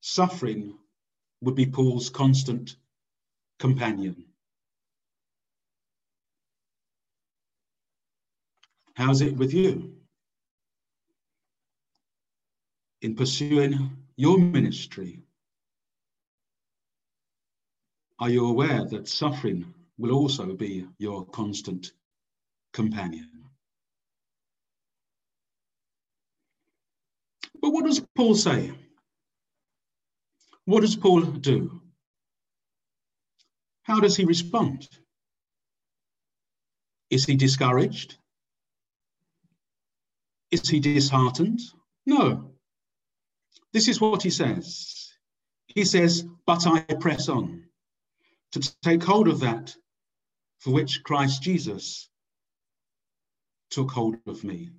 suffering 0.00 0.74
would 1.40 1.54
be 1.54 1.66
Paul's 1.66 2.10
constant 2.10 2.76
companion. 3.58 4.24
How's 8.94 9.20
it 9.20 9.36
with 9.36 9.52
you? 9.52 9.92
In 13.06 13.14
pursuing 13.14 13.96
your 14.16 14.36
ministry, 14.36 15.22
are 18.18 18.28
you 18.28 18.46
aware 18.46 18.84
that 18.84 19.06
suffering 19.06 19.72
will 19.96 20.10
also 20.10 20.56
be 20.56 20.84
your 20.98 21.24
constant 21.26 21.92
companion? 22.72 23.30
But 27.62 27.70
what 27.70 27.84
does 27.84 28.00
Paul 28.16 28.34
say? 28.34 28.72
What 30.64 30.80
does 30.80 30.96
Paul 30.96 31.20
do? 31.20 31.80
How 33.84 34.00
does 34.00 34.16
he 34.16 34.24
respond? 34.24 34.88
Is 37.10 37.24
he 37.24 37.36
discouraged? 37.36 38.16
Is 40.50 40.68
he 40.68 40.80
disheartened? 40.80 41.60
No. 42.04 42.55
This 43.76 43.88
is 43.88 44.00
what 44.00 44.22
he 44.22 44.30
says. 44.30 45.12
He 45.66 45.84
says, 45.84 46.26
But 46.46 46.66
I 46.66 46.80
press 46.98 47.28
on 47.28 47.64
to 48.52 48.74
take 48.80 49.02
hold 49.02 49.28
of 49.28 49.40
that 49.40 49.76
for 50.60 50.70
which 50.70 51.02
Christ 51.04 51.42
Jesus 51.42 52.08
took 53.68 53.90
hold 53.90 54.16
of 54.26 54.42
me. 54.44 54.70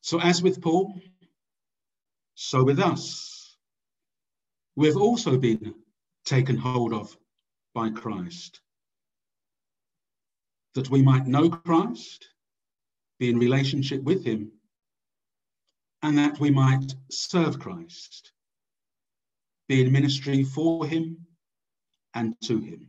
So, 0.00 0.20
as 0.20 0.42
with 0.42 0.60
Paul, 0.60 1.00
so 2.34 2.64
with 2.64 2.80
us. 2.80 3.56
We've 4.74 4.96
also 4.96 5.38
been 5.38 5.76
taken 6.24 6.56
hold 6.56 6.92
of 6.92 7.16
by 7.76 7.90
Christ, 7.90 8.60
that 10.74 10.90
we 10.90 11.00
might 11.00 11.28
know 11.28 11.48
Christ 11.48 12.26
be 13.20 13.30
in 13.30 13.38
relationship 13.38 14.02
with 14.02 14.24
him, 14.24 14.50
and 16.02 16.18
that 16.18 16.38
we 16.40 16.50
might 16.50 16.94
serve 17.10 17.58
Christ, 17.58 18.32
be 19.68 19.82
in 19.82 19.92
ministry 19.92 20.42
for 20.42 20.86
him 20.86 21.26
and 22.14 22.34
to 22.42 22.58
him. 22.58 22.88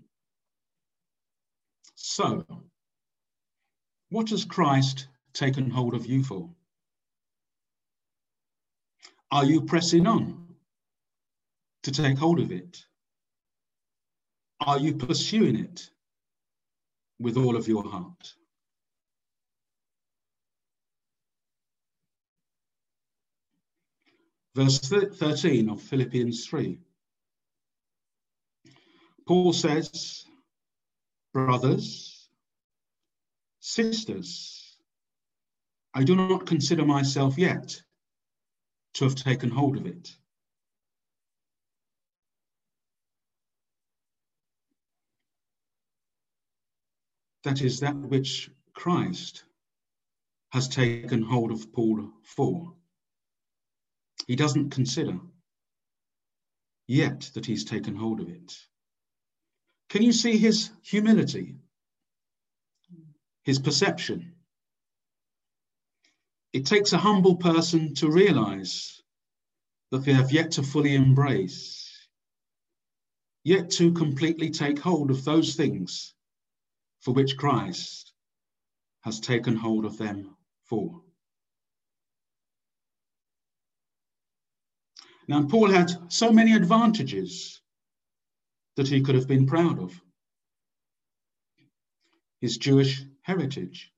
So, 1.95 2.45
what 4.09 4.29
has 4.29 4.45
Christ 4.45 5.07
taken 5.33 5.69
hold 5.69 5.93
of 5.93 6.05
you 6.05 6.23
for? 6.23 6.49
Are 9.31 9.45
you 9.45 9.61
pressing 9.61 10.05
on 10.05 10.45
to 11.83 11.91
take 11.91 12.17
hold 12.17 12.39
of 12.39 12.51
it? 12.51 12.85
Are 14.59 14.79
you 14.79 14.95
pursuing 14.95 15.57
it 15.57 15.89
with 17.19 17.37
all 17.37 17.55
of 17.55 17.67
your 17.67 17.83
heart? 17.83 18.33
Verse 24.55 24.79
13 24.79 25.69
of 25.69 25.81
Philippians 25.81 26.45
3. 26.47 26.79
Paul 29.27 29.53
says, 29.53 30.25
Brothers, 31.33 32.29
sisters, 33.59 34.77
I 35.93 36.03
do 36.03 36.15
not 36.15 36.45
consider 36.45 36.85
myself 36.85 37.37
yet 37.37 37.81
to 38.95 39.05
have 39.05 39.15
taken 39.15 39.49
hold 39.49 39.77
of 39.77 39.85
it. 39.85 40.15
That 47.43 47.61
is 47.61 47.79
that 47.79 47.95
which 47.95 48.49
Christ 48.73 49.43
has 50.51 50.67
taken 50.67 51.21
hold 51.21 51.51
of 51.51 51.73
Paul 51.73 52.09
for. 52.23 52.73
He 54.27 54.35
doesn't 54.35 54.69
consider 54.69 55.19
yet 56.87 57.31
that 57.33 57.45
he's 57.45 57.65
taken 57.65 57.95
hold 57.95 58.19
of 58.19 58.29
it. 58.29 58.57
Can 59.89 60.01
you 60.01 60.11
see 60.11 60.37
his 60.37 60.71
humility, 60.81 61.57
his 63.43 63.59
perception? 63.59 64.33
It 66.53 66.65
takes 66.65 66.93
a 66.93 66.97
humble 66.97 67.35
person 67.35 67.95
to 67.95 68.09
realize 68.09 69.01
that 69.91 70.05
they 70.05 70.13
have 70.13 70.31
yet 70.31 70.51
to 70.51 70.63
fully 70.63 70.95
embrace, 70.95 72.07
yet 73.43 73.71
to 73.71 73.91
completely 73.93 74.49
take 74.49 74.79
hold 74.79 75.11
of 75.11 75.23
those 75.25 75.55
things 75.55 76.13
for 77.01 77.13
which 77.13 77.37
Christ 77.37 78.13
has 79.01 79.19
taken 79.19 79.55
hold 79.55 79.85
of 79.85 79.97
them 79.97 80.35
for. 80.63 81.01
Now, 85.27 85.43
Paul 85.43 85.69
had 85.69 86.11
so 86.11 86.31
many 86.31 86.53
advantages 86.53 87.61
that 88.75 88.87
he 88.87 89.01
could 89.01 89.15
have 89.15 89.27
been 89.27 89.45
proud 89.45 89.79
of 89.79 90.01
his 92.41 92.57
Jewish 92.57 93.05
heritage, 93.21 93.93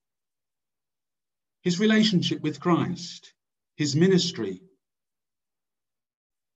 his 1.64 1.80
relationship 1.80 2.42
with 2.42 2.60
Christ, 2.60 3.34
his 3.76 3.96
ministry, 3.96 4.62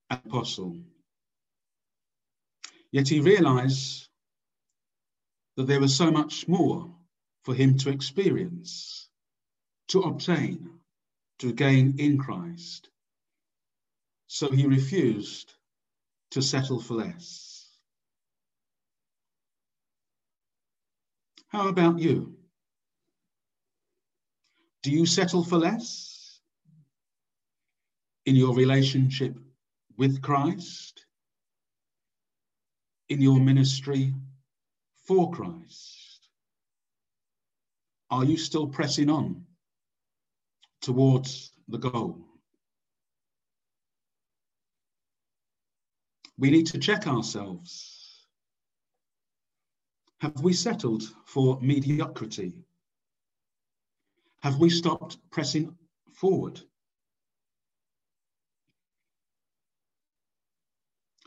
apostle. 0.09 0.77
Yet 2.91 3.07
he 3.07 3.19
realized 3.19 4.07
that 5.55 5.67
there 5.67 5.79
was 5.79 5.95
so 5.95 6.11
much 6.11 6.47
more 6.47 6.93
for 7.43 7.55
him 7.55 7.77
to 7.79 7.89
experience, 7.89 9.09
to 9.87 10.01
obtain, 10.01 10.69
to 11.39 11.53
gain 11.53 11.95
in 11.97 12.17
Christ. 12.17 12.88
So 14.31 14.51
he 14.51 14.67
refused 14.67 15.55
to 16.29 16.41
settle 16.41 16.79
for 16.79 16.93
less. 16.93 17.67
How 21.47 21.67
about 21.67 21.97
you? 21.97 22.35
Do 24.83 24.91
you 24.91 25.07
settle 25.07 25.43
for 25.43 25.57
less 25.57 26.39
in 28.27 28.35
your 28.35 28.53
relationship 28.53 29.35
with 29.97 30.21
Christ, 30.21 31.03
in 33.09 33.21
your 33.21 33.39
ministry 33.39 34.13
for 35.07 35.31
Christ? 35.31 36.29
Are 38.11 38.23
you 38.25 38.37
still 38.37 38.67
pressing 38.67 39.09
on 39.09 39.45
towards 40.81 41.51
the 41.67 41.79
goal? 41.79 42.28
We 46.39 46.49
need 46.49 46.67
to 46.67 46.79
check 46.79 47.05
ourselves. 47.05 48.25
Have 50.21 50.41
we 50.41 50.53
settled 50.53 51.03
for 51.25 51.59
mediocrity? 51.61 52.53
Have 54.41 54.57
we 54.57 54.69
stopped 54.69 55.17
pressing 55.31 55.75
forward? 56.13 56.61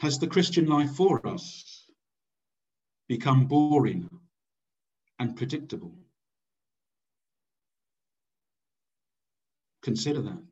Has 0.00 0.18
the 0.18 0.26
Christian 0.26 0.66
life 0.66 0.94
for 0.94 1.24
us 1.26 1.84
become 3.06 3.44
boring 3.46 4.08
and 5.18 5.36
predictable? 5.36 5.94
Consider 9.82 10.22
that. 10.22 10.42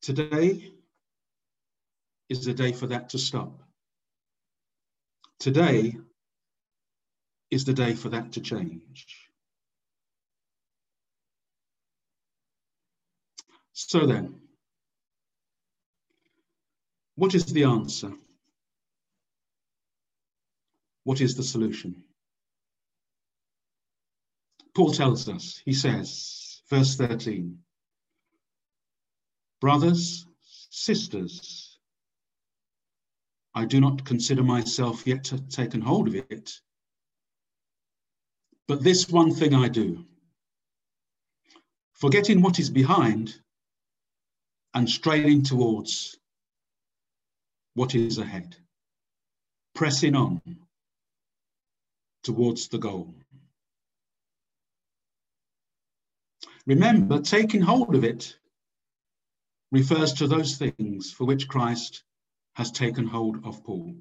Today, 0.00 0.74
is 2.38 2.44
the 2.44 2.54
day 2.54 2.72
for 2.72 2.86
that 2.88 3.08
to 3.10 3.18
stop. 3.18 3.62
Today 5.38 5.96
is 7.50 7.64
the 7.64 7.72
day 7.72 7.94
for 7.94 8.08
that 8.10 8.32
to 8.32 8.40
change. 8.40 9.06
So 13.72 14.06
then, 14.06 14.40
what 17.16 17.34
is 17.34 17.44
the 17.46 17.64
answer? 17.64 18.12
what 21.04 21.20
is 21.20 21.36
the 21.36 21.42
solution? 21.42 22.02
Paul 24.74 24.90
tells 24.90 25.28
us, 25.28 25.62
he 25.64 25.72
says, 25.72 26.62
verse 26.68 26.96
13, 26.96 27.58
Brothers, 29.60 30.26
sisters, 30.70 31.63
I 33.54 33.64
do 33.64 33.80
not 33.80 34.04
consider 34.04 34.42
myself 34.42 35.06
yet 35.06 35.24
to 35.24 35.36
have 35.36 35.48
taken 35.48 35.80
hold 35.80 36.08
of 36.08 36.14
it, 36.14 36.60
but 38.66 38.82
this 38.82 39.08
one 39.08 39.32
thing 39.32 39.54
I 39.54 39.68
do, 39.68 40.04
forgetting 41.92 42.42
what 42.42 42.58
is 42.58 42.68
behind 42.68 43.40
and 44.74 44.90
straining 44.90 45.44
towards 45.44 46.18
what 47.74 47.94
is 47.94 48.18
ahead, 48.18 48.56
pressing 49.74 50.16
on 50.16 50.40
towards 52.24 52.68
the 52.68 52.78
goal. 52.78 53.14
Remember, 56.66 57.20
taking 57.20 57.60
hold 57.60 57.94
of 57.94 58.02
it 58.02 58.36
refers 59.70 60.12
to 60.14 60.26
those 60.26 60.56
things 60.56 61.12
for 61.12 61.24
which 61.24 61.46
Christ 61.46 62.02
has 62.54 62.70
taken 62.70 63.06
hold 63.06 63.44
of 63.44 63.62
Paul. 63.64 63.94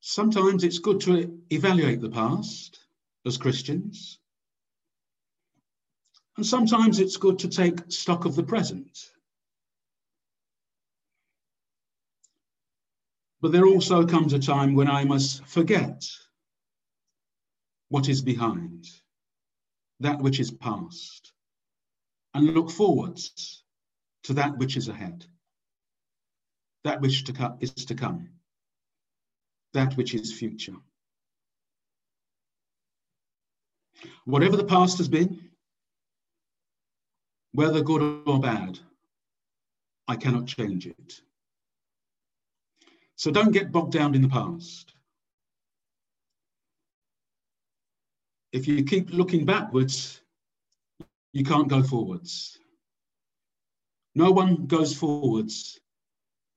Sometimes 0.00 0.64
it's 0.64 0.78
good 0.78 1.00
to 1.02 1.40
evaluate 1.50 2.00
the 2.00 2.10
past 2.10 2.78
as 3.26 3.38
Christians. 3.38 4.18
And 6.36 6.44
sometimes 6.44 6.98
it's 6.98 7.16
good 7.16 7.38
to 7.40 7.48
take 7.48 7.90
stock 7.90 8.24
of 8.24 8.36
the 8.36 8.42
present. 8.42 9.10
But 13.40 13.52
there 13.52 13.66
also 13.66 14.06
comes 14.06 14.32
a 14.32 14.38
time 14.38 14.74
when 14.74 14.88
I 14.88 15.04
must 15.04 15.44
forget 15.44 16.04
what 17.88 18.08
is 18.08 18.22
behind, 18.22 18.86
that 20.00 20.18
which 20.18 20.40
is 20.40 20.50
past, 20.50 21.33
and 22.34 22.52
look 22.52 22.70
forwards 22.70 23.62
to 24.24 24.34
that 24.34 24.58
which 24.58 24.76
is 24.76 24.88
ahead, 24.88 25.24
that 26.82 27.00
which 27.00 27.24
to 27.24 27.56
is 27.60 27.72
to 27.72 27.94
come, 27.94 28.28
that 29.72 29.96
which 29.96 30.14
is 30.14 30.32
future. 30.32 30.76
Whatever 34.24 34.56
the 34.56 34.64
past 34.64 34.98
has 34.98 35.08
been, 35.08 35.50
whether 37.52 37.82
good 37.82 38.22
or 38.26 38.40
bad, 38.40 38.78
I 40.08 40.16
cannot 40.16 40.46
change 40.46 40.86
it. 40.86 41.20
So 43.16 43.30
don't 43.30 43.52
get 43.52 43.70
bogged 43.70 43.92
down 43.92 44.14
in 44.14 44.22
the 44.22 44.28
past. 44.28 44.92
If 48.52 48.66
you 48.66 48.84
keep 48.84 49.12
looking 49.12 49.44
backwards, 49.44 50.20
you 51.34 51.44
can't 51.44 51.68
go 51.68 51.82
forwards. 51.82 52.56
No 54.14 54.30
one 54.30 54.66
goes 54.66 54.94
forwards 54.94 55.80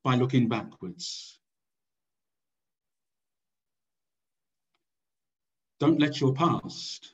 by 0.03 0.15
looking 0.15 0.47
backwards. 0.47 1.39
Don't 5.79 5.99
let 5.99 6.21
your 6.21 6.33
past 6.33 7.11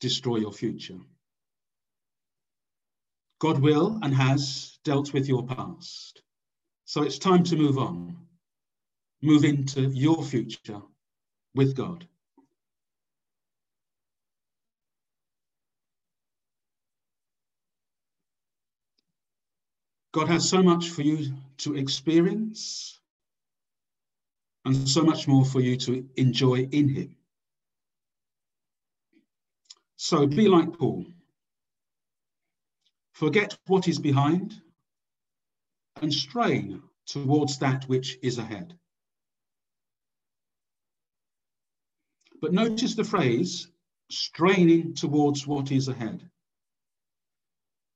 destroy 0.00 0.38
your 0.38 0.52
future. 0.52 0.98
God 3.38 3.58
will 3.58 3.98
and 4.02 4.14
has 4.14 4.78
dealt 4.84 5.12
with 5.12 5.28
your 5.28 5.46
past. 5.46 6.22
So 6.86 7.02
it's 7.02 7.18
time 7.18 7.44
to 7.44 7.56
move 7.56 7.76
on, 7.76 8.16
move 9.20 9.44
into 9.44 9.82
your 9.82 10.24
future 10.24 10.80
with 11.54 11.76
God. 11.76 12.08
God 20.16 20.28
has 20.28 20.48
so 20.48 20.62
much 20.62 20.88
for 20.88 21.02
you 21.02 21.30
to 21.58 21.76
experience 21.76 22.98
and 24.64 24.88
so 24.88 25.02
much 25.02 25.28
more 25.28 25.44
for 25.44 25.60
you 25.60 25.76
to 25.76 26.08
enjoy 26.16 26.60
in 26.72 26.88
Him. 26.88 27.16
So 29.96 30.26
be 30.26 30.48
like 30.48 30.72
Paul. 30.72 31.04
Forget 33.12 33.58
what 33.66 33.88
is 33.88 33.98
behind 33.98 34.54
and 36.00 36.10
strain 36.10 36.82
towards 37.04 37.58
that 37.58 37.84
which 37.84 38.16
is 38.22 38.38
ahead. 38.38 38.72
But 42.40 42.54
notice 42.54 42.94
the 42.94 43.04
phrase 43.04 43.68
straining 44.10 44.94
towards 44.94 45.46
what 45.46 45.70
is 45.70 45.88
ahead. 45.88 46.26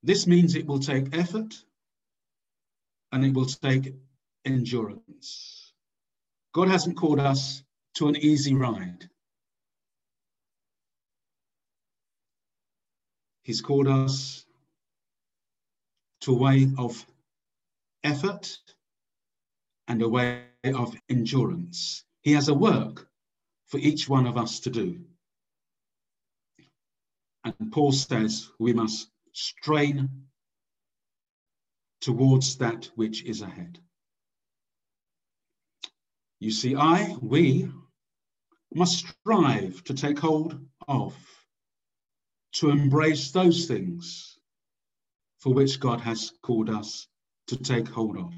This 0.02 0.26
means 0.26 0.54
it 0.54 0.66
will 0.66 0.80
take 0.80 1.16
effort 1.16 1.64
and 3.12 3.24
it 3.24 3.34
will 3.34 3.46
take 3.46 3.94
endurance. 4.44 5.72
God 6.52 6.68
hasn't 6.68 6.96
called 6.96 7.20
us 7.20 7.62
to 7.94 8.08
an 8.08 8.16
easy 8.16 8.54
ride. 8.54 9.08
He's 13.42 13.60
called 13.60 13.88
us 13.88 14.44
to 16.20 16.32
a 16.32 16.38
way 16.38 16.70
of 16.78 17.04
effort 18.04 18.58
and 19.88 20.02
a 20.02 20.08
way 20.08 20.42
of 20.64 20.94
endurance. 21.08 22.04
He 22.20 22.32
has 22.32 22.48
a 22.48 22.54
work 22.54 23.08
for 23.66 23.78
each 23.78 24.08
one 24.08 24.26
of 24.26 24.36
us 24.36 24.60
to 24.60 24.70
do. 24.70 25.00
And 27.44 27.54
Paul 27.72 27.92
says 27.92 28.50
we 28.58 28.72
must 28.72 29.10
strain 29.32 30.08
towards 32.00 32.56
that 32.56 32.90
which 32.94 33.24
is 33.24 33.42
ahead. 33.42 33.78
You 36.38 36.50
see, 36.50 36.74
I, 36.74 37.16
we 37.20 37.70
must 38.74 39.06
strive 39.06 39.84
to 39.84 39.94
take 39.94 40.18
hold 40.18 40.58
of, 40.88 41.14
to 42.52 42.70
embrace 42.70 43.30
those 43.30 43.66
things 43.66 44.38
for 45.38 45.52
which 45.52 45.80
God 45.80 46.00
has 46.00 46.32
called 46.42 46.70
us 46.70 47.06
to 47.48 47.56
take 47.56 47.88
hold 47.88 48.16
of. 48.16 48.32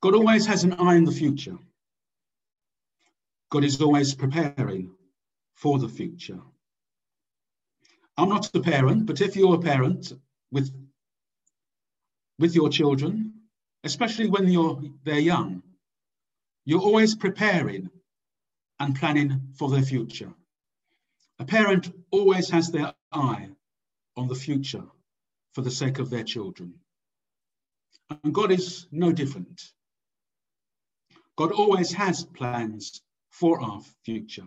God 0.00 0.14
always 0.14 0.46
has 0.46 0.64
an 0.64 0.72
eye 0.74 0.96
on 0.96 1.04
the 1.04 1.12
future. 1.12 1.56
God 3.50 3.64
is 3.64 3.80
always 3.80 4.14
preparing 4.14 4.90
for 5.54 5.78
the 5.78 5.88
future. 5.88 6.40
I'm 8.16 8.28
not 8.28 8.54
a 8.54 8.60
parent, 8.60 9.06
but 9.06 9.20
if 9.20 9.36
you're 9.36 9.54
a 9.54 9.60
parent 9.60 10.12
with, 10.52 10.70
with 12.38 12.54
your 12.54 12.68
children, 12.68 13.32
especially 13.82 14.28
when 14.28 14.46
you're, 14.46 14.80
they're 15.02 15.18
young, 15.18 15.62
you're 16.64 16.80
always 16.80 17.16
preparing 17.16 17.90
and 18.78 18.94
planning 18.94 19.40
for 19.58 19.70
their 19.70 19.82
future. 19.82 20.32
A 21.38 21.44
parent 21.44 21.92
always 22.10 22.50
has 22.50 22.70
their 22.70 22.94
eye 23.10 23.48
on 24.16 24.28
the 24.28 24.34
future 24.34 24.84
for 25.54 25.62
the 25.62 25.70
sake 25.70 25.98
of 25.98 26.10
their 26.10 26.22
children. 26.22 26.74
And 28.22 28.34
God 28.34 28.52
is 28.52 28.86
no 28.92 29.10
different. 29.10 29.62
God 31.36 31.50
always 31.52 31.92
has 31.94 32.24
plans 32.24 33.02
for 33.30 33.60
our 33.60 33.80
future. 34.04 34.46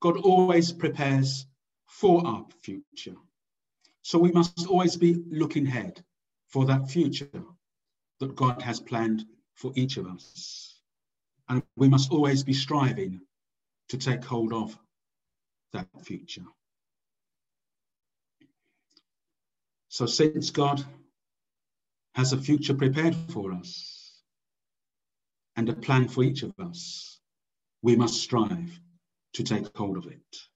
God 0.00 0.16
always 0.16 0.72
prepares 0.72 1.46
for 1.86 2.26
our 2.26 2.46
future. 2.62 3.16
So 4.08 4.18
we 4.18 4.32
must 4.32 4.66
always 4.66 4.96
be 4.96 5.22
looking 5.28 5.66
ahead 5.66 6.02
for 6.46 6.64
that 6.64 6.88
future 6.88 7.28
that 8.20 8.34
God 8.34 8.62
has 8.62 8.80
planned 8.80 9.26
for 9.52 9.70
each 9.74 9.98
of 9.98 10.06
us. 10.06 10.80
And 11.50 11.62
we 11.76 11.90
must 11.90 12.10
always 12.10 12.42
be 12.42 12.54
striving 12.54 13.20
to 13.90 13.98
take 13.98 14.24
hold 14.24 14.54
of 14.54 14.78
that 15.74 15.88
future. 16.02 16.46
So, 19.90 20.06
since 20.06 20.48
God 20.48 20.82
has 22.14 22.32
a 22.32 22.38
future 22.38 22.72
prepared 22.72 23.14
for 23.28 23.52
us 23.52 24.22
and 25.56 25.68
a 25.68 25.74
plan 25.74 26.08
for 26.08 26.24
each 26.24 26.44
of 26.44 26.54
us, 26.58 27.20
we 27.82 27.94
must 27.94 28.22
strive 28.22 28.80
to 29.34 29.42
take 29.42 29.76
hold 29.76 29.98
of 29.98 30.06
it. 30.06 30.48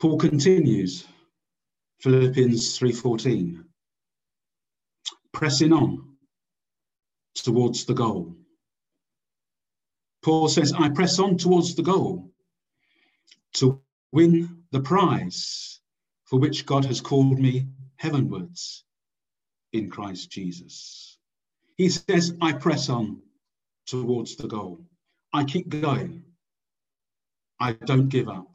Paul 0.00 0.18
continues, 0.18 1.06
Philippians 2.00 2.78
3:14, 2.78 3.64
pressing 5.32 5.72
on 5.72 6.16
towards 7.34 7.84
the 7.84 7.94
goal 7.94 8.34
Paul 10.22 10.48
says, 10.48 10.72
I 10.72 10.88
press 10.90 11.18
on 11.18 11.38
towards 11.38 11.74
the 11.74 11.82
goal 11.82 12.30
to 13.54 13.80
win 14.12 14.64
the 14.70 14.80
prize 14.80 15.80
for 16.24 16.38
which 16.38 16.66
God 16.66 16.84
has 16.84 17.00
called 17.00 17.38
me 17.38 17.66
heavenwards 17.96 18.84
in 19.72 19.88
Christ 19.88 20.30
Jesus. 20.30 21.16
He 21.76 21.88
says, 21.88 22.36
I 22.40 22.52
press 22.52 22.90
on 22.90 23.22
towards 23.86 24.36
the 24.36 24.46
goal. 24.46 24.84
I 25.32 25.44
keep 25.44 25.68
going. 25.68 26.22
I 27.58 27.72
don't 27.72 28.08
give 28.08 28.28
up. 28.28 28.54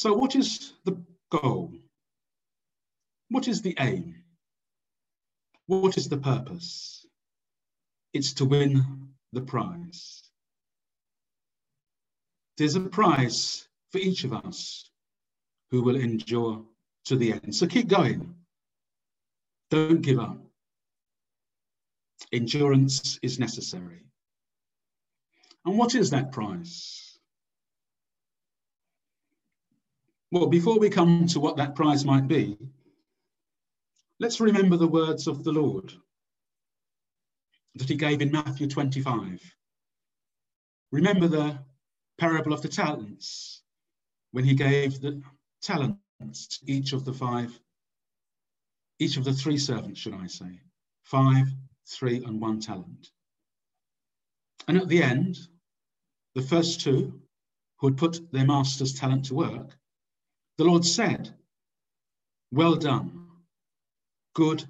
So, 0.00 0.14
what 0.14 0.34
is 0.34 0.72
the 0.86 0.96
goal? 1.28 1.74
What 3.28 3.48
is 3.48 3.60
the 3.60 3.76
aim? 3.78 4.14
What 5.66 5.98
is 5.98 6.08
the 6.08 6.16
purpose? 6.16 7.04
It's 8.14 8.32
to 8.32 8.46
win 8.46 9.10
the 9.34 9.42
prize. 9.42 10.22
There's 12.56 12.76
a 12.76 12.80
prize 12.80 13.68
for 13.92 13.98
each 13.98 14.24
of 14.24 14.32
us 14.32 14.88
who 15.70 15.82
will 15.82 15.96
endure 15.96 16.64
to 17.04 17.16
the 17.16 17.34
end. 17.34 17.54
So 17.54 17.66
keep 17.66 17.88
going. 17.88 18.34
Don't 19.70 20.00
give 20.00 20.18
up. 20.18 20.38
Endurance 22.32 23.18
is 23.20 23.38
necessary. 23.38 24.06
And 25.66 25.76
what 25.76 25.94
is 25.94 26.08
that 26.08 26.32
prize? 26.32 27.09
Well, 30.32 30.46
before 30.46 30.78
we 30.78 30.90
come 30.90 31.26
to 31.26 31.40
what 31.40 31.56
that 31.56 31.74
prize 31.74 32.04
might 32.04 32.28
be, 32.28 32.56
let's 34.20 34.40
remember 34.40 34.76
the 34.76 34.86
words 34.86 35.26
of 35.26 35.42
the 35.42 35.50
Lord 35.50 35.92
that 37.74 37.88
he 37.88 37.96
gave 37.96 38.22
in 38.22 38.30
Matthew 38.30 38.68
25. 38.68 39.40
Remember 40.92 41.26
the 41.26 41.58
parable 42.18 42.52
of 42.52 42.62
the 42.62 42.68
talents 42.68 43.62
when 44.30 44.44
he 44.44 44.54
gave 44.54 45.00
the 45.00 45.20
talents 45.62 46.46
to 46.46 46.70
each 46.70 46.92
of 46.92 47.04
the 47.04 47.12
five, 47.12 47.58
each 49.00 49.16
of 49.16 49.24
the 49.24 49.32
three 49.32 49.58
servants, 49.58 49.98
should 49.98 50.14
I 50.14 50.28
say, 50.28 50.60
five, 51.02 51.48
three, 51.88 52.22
and 52.24 52.40
one 52.40 52.60
talent. 52.60 53.10
And 54.68 54.78
at 54.78 54.86
the 54.86 55.02
end, 55.02 55.38
the 56.36 56.42
first 56.42 56.80
two 56.82 57.20
who 57.80 57.88
had 57.88 57.96
put 57.96 58.30
their 58.30 58.46
master's 58.46 58.94
talent 58.94 59.24
to 59.24 59.34
work, 59.34 59.76
the 60.60 60.66
Lord 60.66 60.84
said, 60.84 61.30
Well 62.52 62.76
done, 62.76 63.28
good 64.34 64.62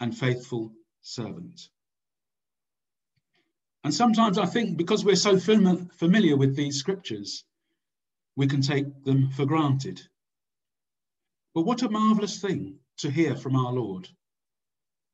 and 0.00 0.14
faithful 0.14 0.70
servant. 1.00 1.70
And 3.84 3.94
sometimes 3.94 4.36
I 4.36 4.44
think 4.44 4.76
because 4.76 5.02
we're 5.02 5.16
so 5.16 5.38
fam- 5.38 5.88
familiar 5.96 6.36
with 6.36 6.54
these 6.54 6.76
scriptures, 6.76 7.42
we 8.36 8.46
can 8.46 8.60
take 8.60 9.02
them 9.04 9.30
for 9.30 9.46
granted. 9.46 9.98
But 11.54 11.62
what 11.62 11.80
a 11.80 11.88
marvelous 11.88 12.38
thing 12.38 12.74
to 12.98 13.10
hear 13.10 13.34
from 13.34 13.56
our 13.56 13.72
Lord. 13.72 14.10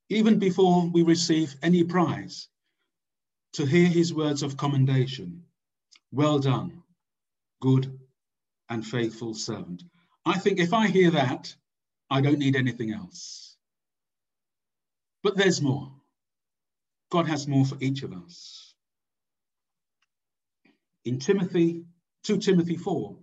Even 0.08 0.40
before 0.40 0.88
we 0.88 1.04
receive 1.04 1.54
any 1.62 1.84
prize, 1.84 2.48
to 3.52 3.64
hear 3.64 3.86
his 3.86 4.12
words 4.12 4.42
of 4.42 4.56
commendation. 4.56 5.44
Well 6.10 6.40
done, 6.40 6.82
good 7.60 7.96
and 8.68 8.86
faithful 8.86 9.34
servant. 9.34 9.82
I 10.24 10.38
think 10.38 10.58
if 10.58 10.72
I 10.72 10.88
hear 10.88 11.10
that, 11.12 11.54
I 12.10 12.20
don't 12.20 12.38
need 12.38 12.56
anything 12.56 12.92
else. 12.92 13.56
But 15.22 15.36
there's 15.36 15.62
more. 15.62 15.92
God 17.10 17.26
has 17.26 17.48
more 17.48 17.64
for 17.64 17.76
each 17.80 18.02
of 18.02 18.12
us. 18.12 18.74
In 21.04 21.18
Timothy, 21.18 21.84
2 22.24 22.38
Timothy 22.38 22.76
4, 22.76 23.16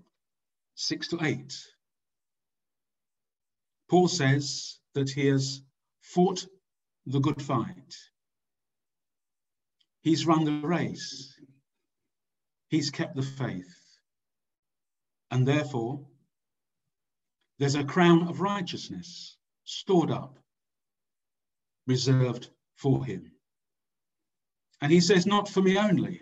6 0.75 1.07
to 1.09 1.19
8, 1.21 1.67
Paul 3.89 4.07
says 4.07 4.79
that 4.95 5.09
he 5.09 5.27
has 5.27 5.61
fought 6.01 6.45
the 7.05 7.19
good 7.19 7.41
fight. 7.41 7.95
He's 10.01 10.25
run 10.25 10.45
the 10.45 10.67
race. 10.67 11.39
He's 12.69 12.89
kept 12.89 13.15
the 13.15 13.21
faith. 13.21 13.84
And 15.31 15.47
therefore, 15.47 16.05
there's 17.57 17.75
a 17.75 17.83
crown 17.83 18.27
of 18.27 18.41
righteousness 18.41 19.37
stored 19.63 20.11
up, 20.11 20.37
reserved 21.87 22.49
for 22.75 23.03
him. 23.03 23.31
And 24.81 24.91
he 24.91 24.99
says, 24.99 25.25
Not 25.25 25.49
for 25.49 25.61
me 25.61 25.77
only, 25.77 26.21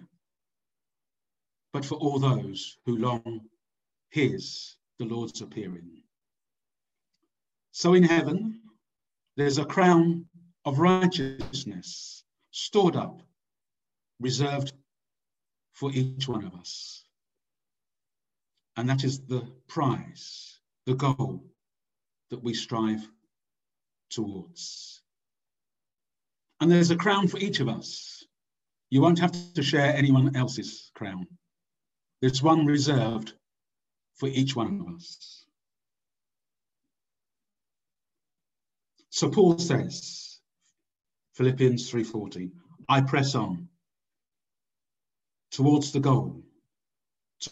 but 1.74 1.84
for 1.84 1.96
all 1.96 2.20
those 2.20 2.78
who 2.86 2.98
long 2.98 3.42
his, 4.10 4.76
the 5.00 5.06
Lord's 5.06 5.42
appearing. 5.42 6.04
So 7.72 7.96
in 7.96 8.04
heaven, 8.04 8.62
there's 9.36 9.58
a 9.58 9.66
crown 9.66 10.28
of 10.66 10.78
righteousness 10.78 12.24
stored 12.52 12.96
up, 12.96 13.22
reserved 14.20 14.74
for 15.72 15.92
each 15.92 16.28
one 16.28 16.46
of 16.46 16.54
us. 16.54 17.03
And 18.76 18.90
that 18.90 19.04
is 19.04 19.20
the 19.26 19.48
prize, 19.68 20.60
the 20.86 20.96
goal 20.96 21.44
that 22.30 22.44
we 22.44 22.54
strive 22.54 23.08
towards. 24.10 25.02
And 26.60 26.72
there's 26.72 26.92
a 26.92 26.96
crown 26.96 27.28
for 27.28 27.38
each 27.38 27.60
of 27.60 27.68
us. 27.68 28.26
You 28.90 29.02
won't 29.02 29.20
have 29.20 29.32
to 29.54 29.64
share 29.64 29.96
anyone 29.96 30.36
else's 30.36 30.92
crown. 30.96 31.28
There's 32.22 32.42
one 32.42 32.66
reserved 32.66 33.34
for 34.16 34.28
each 34.30 34.56
one 34.56 34.80
of 34.80 34.96
us. 34.96 35.46
So 39.10 39.30
Paul 39.30 39.60
says, 39.60 40.40
Philippians 41.34 41.92
3:14, 41.92 42.52
I 42.90 43.02
press 43.02 43.36
on 43.36 43.68
towards 45.52 45.92
the 45.92 46.00
goal 46.00 46.44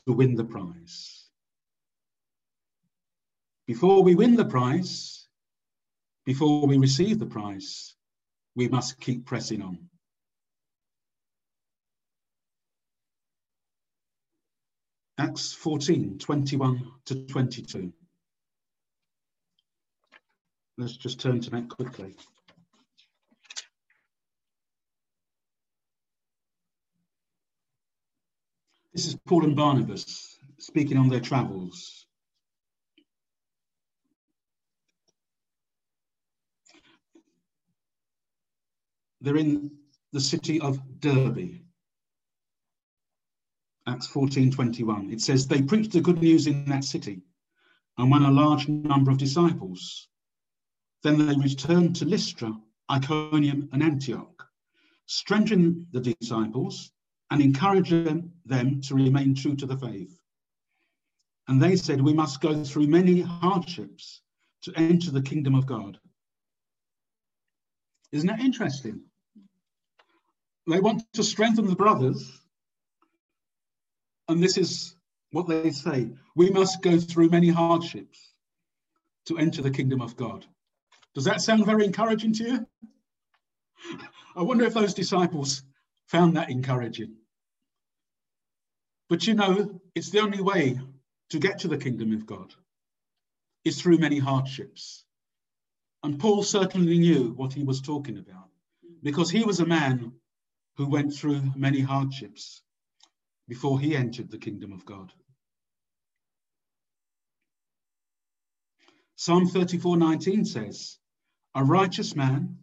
to 0.05 0.13
win 0.13 0.35
the 0.35 0.43
prize. 0.43 1.25
Before 3.67 4.03
we 4.03 4.15
win 4.15 4.35
the 4.35 4.45
prize, 4.45 5.27
before 6.25 6.67
we 6.67 6.77
receive 6.77 7.19
the 7.19 7.25
prize, 7.25 7.95
we 8.55 8.67
must 8.67 8.99
keep 8.99 9.25
pressing 9.25 9.61
on. 9.61 9.77
Acts 15.17 15.53
14, 15.53 16.17
21 16.17 16.91
to 17.05 17.25
22. 17.27 17.93
Let's 20.77 20.97
just 20.97 21.19
turn 21.19 21.39
to 21.41 21.49
that 21.51 21.69
quickly. 21.69 22.15
This 28.93 29.07
is 29.07 29.15
Paul 29.25 29.45
and 29.45 29.55
Barnabas 29.55 30.37
speaking 30.57 30.97
on 30.97 31.07
their 31.07 31.21
travels. 31.21 32.05
They're 39.21 39.37
in 39.37 39.71
the 40.11 40.19
city 40.19 40.59
of 40.59 40.99
Derbe. 40.99 41.61
Acts 43.87 44.07
14:21. 44.07 45.13
It 45.13 45.21
says 45.21 45.47
they 45.47 45.61
preached 45.61 45.93
the 45.93 46.01
good 46.01 46.21
news 46.21 46.47
in 46.47 46.65
that 46.65 46.83
city 46.83 47.21
and 47.97 48.11
won 48.11 48.25
a 48.25 48.31
large 48.31 48.67
number 48.67 49.09
of 49.09 49.17
disciples. 49.17 50.09
Then 51.01 51.27
they 51.27 51.35
returned 51.35 51.95
to 51.97 52.05
Lystra, 52.05 52.59
Iconium, 52.91 53.69
and 53.71 53.81
Antioch, 53.81 54.45
strengthening 55.05 55.87
the 55.91 56.01
disciples 56.01 56.91
and 57.31 57.41
encouraging 57.41 58.29
them 58.45 58.81
to 58.81 58.93
remain 58.93 59.33
true 59.33 59.55
to 59.55 59.65
the 59.65 59.77
faith. 59.77 60.19
And 61.47 61.61
they 61.61 61.77
said, 61.77 62.01
We 62.01 62.13
must 62.13 62.41
go 62.41 62.63
through 62.63 62.87
many 62.87 63.21
hardships 63.21 64.21
to 64.63 64.73
enter 64.75 65.09
the 65.09 65.21
kingdom 65.21 65.55
of 65.55 65.65
God. 65.65 65.97
Isn't 68.11 68.27
that 68.27 68.41
interesting? 68.41 69.01
They 70.69 70.81
want 70.81 71.03
to 71.13 71.23
strengthen 71.23 71.67
the 71.67 71.75
brothers. 71.75 72.39
And 74.27 74.43
this 74.43 74.57
is 74.57 74.95
what 75.31 75.47
they 75.47 75.71
say 75.71 76.11
we 76.35 76.49
must 76.49 76.81
go 76.81 76.99
through 76.99 77.29
many 77.29 77.49
hardships 77.49 78.33
to 79.25 79.37
enter 79.37 79.61
the 79.61 79.71
kingdom 79.71 80.01
of 80.01 80.17
God. 80.17 80.45
Does 81.15 81.25
that 81.25 81.41
sound 81.41 81.65
very 81.65 81.85
encouraging 81.85 82.33
to 82.33 82.43
you? 82.43 82.67
I 84.35 84.43
wonder 84.43 84.65
if 84.65 84.73
those 84.73 84.93
disciples 84.93 85.63
found 86.07 86.35
that 86.35 86.49
encouraging. 86.49 87.15
But 89.11 89.27
you 89.27 89.33
know, 89.33 89.81
it's 89.93 90.09
the 90.09 90.21
only 90.21 90.41
way 90.41 90.79
to 91.31 91.37
get 91.37 91.59
to 91.59 91.67
the 91.67 91.77
kingdom 91.77 92.13
of 92.13 92.25
God 92.25 92.55
is 93.65 93.81
through 93.81 93.97
many 93.97 94.19
hardships. 94.19 95.03
And 96.01 96.17
Paul 96.17 96.43
certainly 96.43 96.97
knew 96.97 97.33
what 97.33 97.51
he 97.51 97.65
was 97.65 97.81
talking 97.81 98.17
about 98.17 98.47
because 99.03 99.29
he 99.29 99.43
was 99.43 99.59
a 99.59 99.65
man 99.65 100.13
who 100.77 100.87
went 100.87 101.13
through 101.13 101.41
many 101.57 101.81
hardships 101.81 102.63
before 103.49 103.81
he 103.81 103.97
entered 103.97 104.31
the 104.31 104.37
kingdom 104.37 104.71
of 104.71 104.85
God. 104.85 105.11
Psalm 109.17 109.45
34:19 109.45 110.47
says, 110.47 110.99
A 111.53 111.65
righteous 111.65 112.15
man, 112.15 112.59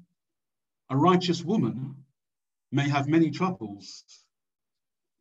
a 0.89 0.97
righteous 0.97 1.45
woman 1.45 2.07
may 2.73 2.89
have 2.89 3.07
many 3.07 3.31
troubles, 3.31 4.25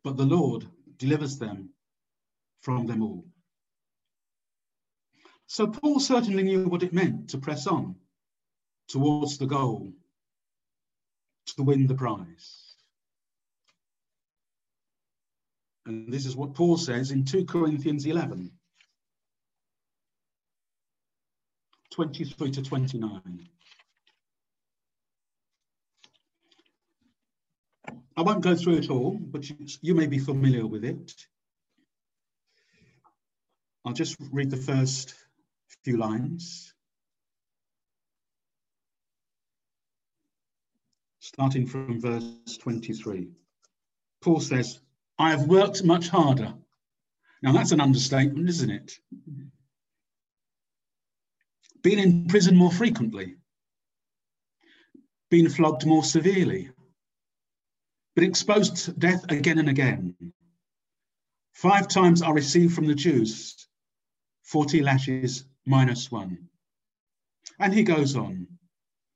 but 0.06 0.16
the 0.16 0.26
Lord 0.26 0.66
delivers 0.98 1.38
them 1.38 1.70
from 2.62 2.86
them 2.86 3.04
all. 3.04 3.26
So 5.48 5.68
Paul 5.68 6.00
certainly 6.00 6.44
knew 6.44 6.68
what 6.68 6.84
it 6.84 6.94
meant 6.94 7.30
to 7.30 7.38
press 7.38 7.68
on 7.68 7.96
towards 8.90 9.38
the 9.38 9.46
goal, 9.46 9.94
to 11.56 11.64
win 11.64 11.88
the 11.88 11.96
prize. 11.96 12.76
And 15.86 16.12
this 16.12 16.26
is 16.26 16.36
what 16.36 16.54
Paul 16.54 16.78
says 16.78 17.12
in 17.12 17.24
2 17.24 17.46
Corinthians 17.46 18.06
11 18.06 18.52
23 21.92 22.52
to 22.52 22.62
29. 22.62 23.50
I 28.18 28.22
won't 28.24 28.42
go 28.42 28.56
through 28.56 28.78
it 28.78 28.90
all, 28.90 29.12
but 29.12 29.48
you, 29.48 29.56
you 29.82 29.94
may 29.94 30.08
be 30.08 30.18
familiar 30.18 30.66
with 30.66 30.84
it. 30.84 31.14
I'll 33.86 33.94
just 33.94 34.18
read 34.32 34.50
the 34.50 34.58
first 34.58 35.14
few 35.84 35.98
lines. 35.98 36.74
Starting 41.20 41.68
from 41.68 42.02
verse 42.02 42.58
23. 42.60 43.30
Paul 44.24 44.40
says, 44.40 44.80
I 45.20 45.30
have 45.30 45.48
worked 45.48 45.84
much 45.84 46.10
harder. 46.10 46.54
Now 47.44 47.52
that's 47.52 47.72
an 47.72 47.82
understatement, 47.82 48.50
isn't 48.50 48.72
it? 48.72 48.94
Been 51.84 52.00
in 52.00 52.28
prison 52.28 52.56
more 52.56 52.72
frequently, 52.72 53.36
been 55.30 55.50
flogged 55.50 55.86
more 55.86 56.04
severely, 56.04 56.72
but 58.18 58.24
exposed 58.24 58.78
to 58.78 58.94
death 58.94 59.24
again 59.30 59.60
and 59.60 59.70
again. 59.70 60.16
Five 61.54 61.88
times 61.88 62.24
I 62.24 62.32
received 62.32 62.74
from 62.74 62.88
the 62.88 62.96
Jews 62.96 63.68
40 64.42 64.82
lashes 64.82 65.46
minus 65.68 66.12
one. 66.12 66.50
And 67.60 67.72
he 67.72 67.84
goes 67.84 68.16
on, 68.16 68.48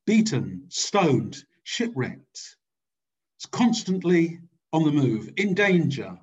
beaten, 0.06 0.66
stoned, 0.70 1.44
shipwrecked, 1.64 2.58
constantly 3.50 4.40
on 4.72 4.84
the 4.84 4.92
move, 4.92 5.32
in 5.36 5.56
danger 5.56 6.16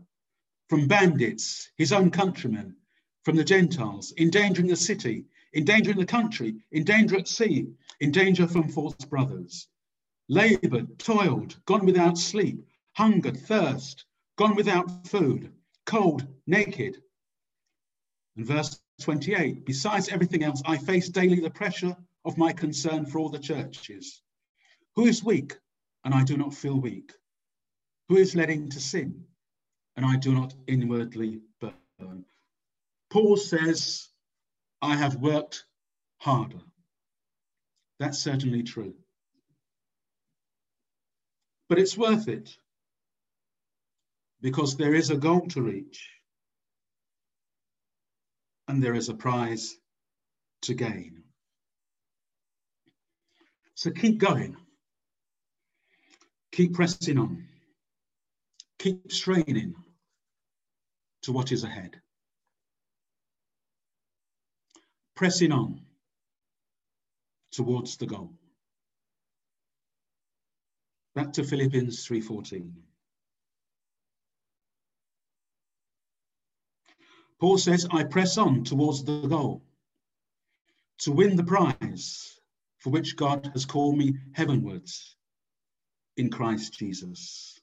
from 0.69 0.87
bandits, 0.87 1.73
his 1.79 1.93
own 1.93 2.13
countrymen, 2.13 2.77
from 3.25 3.35
the 3.35 3.43
Gentiles, 3.43 4.15
endangering 4.19 4.69
the 4.69 4.77
city, 4.77 5.25
endangering 5.53 5.99
the 5.99 6.07
country, 6.07 6.55
in 6.71 6.85
danger 6.85 7.17
at 7.17 7.27
sea, 7.27 7.73
in 7.99 8.13
danger 8.13 8.47
from 8.47 8.69
false 8.69 8.95
brothers. 9.07 9.67
Labored, 10.29 10.99
toiled, 10.99 11.57
gone 11.65 11.87
without 11.87 12.19
sleep, 12.19 12.67
hungered, 12.97 13.37
thirst, 13.37 14.05
gone 14.37 14.55
without 14.55 15.07
food, 15.07 15.53
cold, 15.87 16.27
naked. 16.47 17.03
And 18.37 18.47
verse 18.47 18.81
28 19.01 19.65
Besides 19.65 20.09
everything 20.09 20.43
else, 20.43 20.63
I 20.67 20.77
face 20.77 21.09
daily 21.09 21.41
the 21.41 21.51
pressure 21.51 21.97
of 22.25 22.37
my 22.37 22.53
concern 22.53 23.07
for 23.07 23.19
all 23.19 23.31
the 23.31 23.39
churches. 23.39 24.23
Who 24.97 25.07
is 25.07 25.25
weak, 25.25 25.57
and 26.05 26.13
I 26.13 26.25
do 26.25 26.37
not 26.37 26.55
feel 26.55 26.79
weak? 26.79 27.13
who 28.09 28.17
is 28.17 28.35
led 28.35 28.51
into 28.51 28.81
sin, 28.81 29.25
and 29.97 30.05
I 30.05 30.17
do 30.17 30.33
not 30.33 30.55
inwardly 30.67 31.41
burn. 31.61 32.25
Paul 33.11 33.37
says, 33.37 34.09
I 34.81 34.97
have 34.97 35.17
worked 35.17 35.65
harder. 36.19 36.61
That's 37.99 38.19
certainly 38.19 38.63
true. 38.63 38.95
But 41.69 41.79
it's 41.79 41.97
worth 41.97 42.29
it 42.29 42.57
because 44.41 44.77
there 44.77 44.95
is 44.95 45.11
a 45.11 45.17
goal 45.17 45.47
to 45.49 45.63
reach 45.63 46.11
and 48.69 48.83
there 48.83 48.95
is 48.95 49.09
a 49.09 49.15
prize 49.15 49.77
to 50.63 50.75
gain. 50.75 51.23
So 53.75 53.91
keep 53.91 54.19
going, 54.19 54.57
keep 56.53 56.75
pressing 56.75 57.19
on 57.19 57.49
keep 58.79 59.11
straining 59.11 59.75
to 61.23 61.33
what 61.33 61.53
is 61.53 61.65
ahead. 61.65 62.01
Pressing 65.17 65.53
on 65.53 65.81
towards 67.51 67.97
the 67.97 68.07
goal. 68.07 68.38
Back 71.19 71.33
to 71.33 71.43
Philippians 71.43 72.07
3:14. 72.07 72.73
Paul 77.41 77.59
says, 77.59 77.89
I 77.91 78.05
press 78.05 78.39
on 78.39 78.63
towards 78.63 79.03
the 79.03 79.27
goal 79.27 79.65
to 80.99 81.11
win 81.11 81.35
the 81.35 81.43
prize 81.43 82.39
for 82.77 82.91
which 82.91 83.17
God 83.17 83.51
has 83.53 83.67
called 83.67 83.99
me 83.99 84.17
heavenwards 84.31 85.17
in 86.17 86.31
Christ 86.31 86.75
Jesus. 86.75 87.59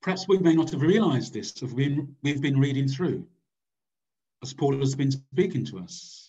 Perhaps 0.00 0.26
we 0.26 0.38
may 0.38 0.54
not 0.54 0.70
have 0.70 0.80
realized 0.80 1.34
this 1.34 1.62
as 1.62 1.74
we've 1.74 2.08
been 2.22 2.58
reading 2.58 2.88
through, 2.88 3.28
as 4.42 4.54
Paul 4.54 4.78
has 4.78 4.94
been 4.94 5.10
speaking 5.10 5.66
to 5.66 5.80
us. 5.80 6.25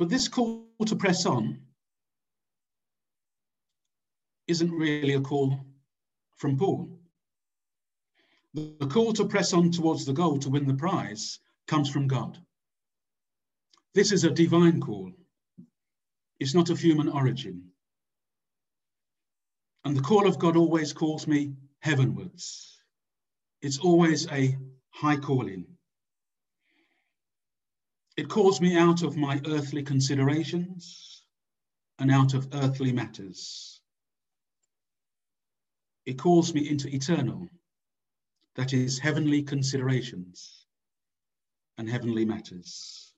But 0.00 0.08
this 0.08 0.28
call 0.28 0.64
to 0.86 0.96
press 0.96 1.26
on 1.26 1.60
isn't 4.48 4.72
really 4.72 5.12
a 5.12 5.20
call 5.20 5.60
from 6.38 6.56
Paul. 6.56 6.98
The 8.54 8.86
call 8.86 9.12
to 9.12 9.26
press 9.26 9.52
on 9.52 9.70
towards 9.70 10.06
the 10.06 10.14
goal 10.14 10.38
to 10.38 10.48
win 10.48 10.66
the 10.66 10.72
prize 10.72 11.38
comes 11.66 11.90
from 11.90 12.08
God. 12.08 12.38
This 13.92 14.10
is 14.10 14.24
a 14.24 14.30
divine 14.30 14.80
call. 14.80 15.12
It's 16.38 16.54
not 16.54 16.70
of 16.70 16.78
human 16.78 17.10
origin. 17.10 17.64
And 19.84 19.94
the 19.94 20.00
call 20.00 20.26
of 20.26 20.38
God 20.38 20.56
always 20.56 20.94
calls 20.94 21.26
me 21.26 21.52
heavenwards. 21.80 22.78
It's 23.60 23.78
always 23.78 24.26
a 24.28 24.56
high 24.88 25.18
calling. 25.18 25.66
It 28.20 28.28
calls 28.28 28.60
me 28.60 28.76
out 28.76 29.02
of 29.02 29.16
my 29.16 29.40
earthly 29.46 29.82
considerations 29.82 31.22
and 31.98 32.10
out 32.10 32.34
of 32.34 32.48
earthly 32.52 32.92
matters. 32.92 33.80
It 36.04 36.18
calls 36.18 36.52
me 36.52 36.68
into 36.68 36.94
eternal, 36.94 37.48
that 38.56 38.74
is, 38.74 38.98
heavenly 38.98 39.42
considerations 39.42 40.66
and 41.78 41.88
heavenly 41.88 42.26
matters. 42.26 43.14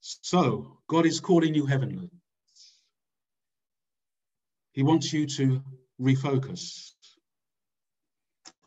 So, 0.00 0.78
God 0.86 1.04
is 1.04 1.18
calling 1.18 1.52
you 1.52 1.66
heavenly. 1.66 2.08
He 4.74 4.84
wants 4.84 5.12
you 5.12 5.26
to 5.26 5.60
refocus. 6.00 6.92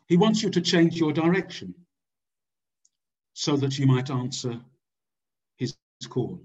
He 0.08 0.18
wants 0.18 0.42
you 0.42 0.50
to 0.50 0.60
change 0.60 0.96
your 0.96 1.14
direction 1.14 1.74
so 3.32 3.56
that 3.56 3.78
you 3.78 3.86
might 3.86 4.10
answer 4.10 4.60
call. 6.04 6.42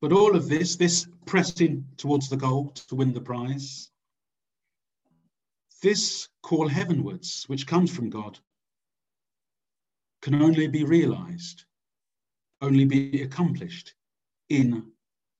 But 0.00 0.12
all 0.12 0.34
of 0.34 0.48
this, 0.48 0.76
this 0.76 1.06
pressing 1.26 1.84
towards 1.98 2.30
the 2.30 2.36
goal 2.38 2.70
to 2.88 2.94
win 2.94 3.12
the 3.12 3.20
prize, 3.20 3.90
this 5.82 6.28
call 6.42 6.68
heavenwards, 6.68 7.44
which 7.48 7.66
comes 7.66 7.94
from 7.94 8.08
God, 8.08 8.38
can 10.22 10.40
only 10.40 10.68
be 10.68 10.84
realized, 10.84 11.64
only 12.62 12.84
be 12.84 13.22
accomplished 13.22 13.94
in 14.48 14.90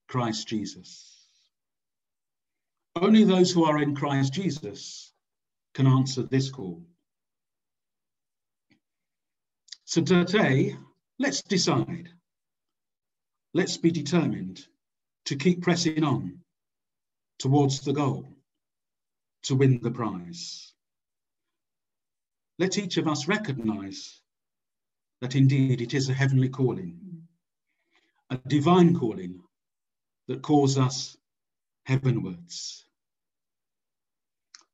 Christ 0.07 0.47
Jesus. 0.47 1.21
Only 2.95 3.23
those 3.23 3.51
who 3.51 3.63
are 3.63 3.81
in 3.81 3.95
Christ 3.95 4.33
Jesus 4.33 5.13
can 5.73 5.87
answer 5.87 6.23
this 6.23 6.49
call. 6.49 6.83
So 9.85 10.01
today, 10.01 10.75
let's 11.21 11.41
decide. 11.41 12.09
Let's 13.53 13.77
be 13.77 13.91
determined 13.91 14.65
to 15.25 15.35
keep 15.35 15.61
pressing 15.61 16.03
on 16.03 16.39
towards 17.39 17.81
the 17.81 17.93
goal 17.93 18.27
to 19.43 19.55
win 19.55 19.79
the 19.81 19.91
prize. 19.91 20.73
Let 22.59 22.77
each 22.77 22.97
of 22.97 23.07
us 23.07 23.27
recognize 23.27 24.21
that 25.21 25.35
indeed 25.35 25.81
it 25.81 25.93
is 25.93 26.09
a 26.09 26.13
heavenly 26.13 26.49
calling 26.49 26.97
a 28.31 28.37
divine 28.47 28.95
calling 28.97 29.41
that 30.29 30.41
calls 30.41 30.77
us 30.77 31.17
heavenwards. 31.83 32.85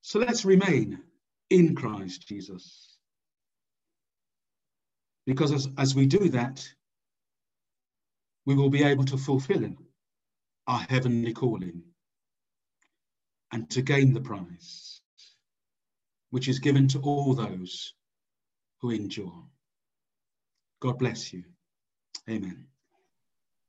So 0.02 0.20
let's 0.20 0.45
remain 0.45 1.00
in 1.50 1.76
Christ 1.76 2.28
Jesus. 2.28 2.86
Because 5.28 5.51
as, 5.51 5.67
as 5.78 5.93
we 5.93 6.05
do 6.05 6.30
that, 6.30 6.65
we 8.45 8.55
will 8.55 8.69
be 8.69 8.84
able 8.84 9.03
to 9.03 9.17
fulfill 9.17 9.69
our 10.67 10.80
heavenly 10.89 11.34
calling 11.34 11.84
and 13.51 13.69
to 13.69 13.82
gain 13.82 14.13
the 14.13 14.21
prize, 14.21 15.01
which 16.30 16.47
is 16.47 16.59
given 16.59 16.88
to 16.88 16.99
all 17.01 17.34
those 17.34 17.93
who 18.80 18.91
endure. 18.91 19.43
God 20.80 20.97
bless 20.97 21.34
you. 21.34 21.43
Amen. 22.30 22.65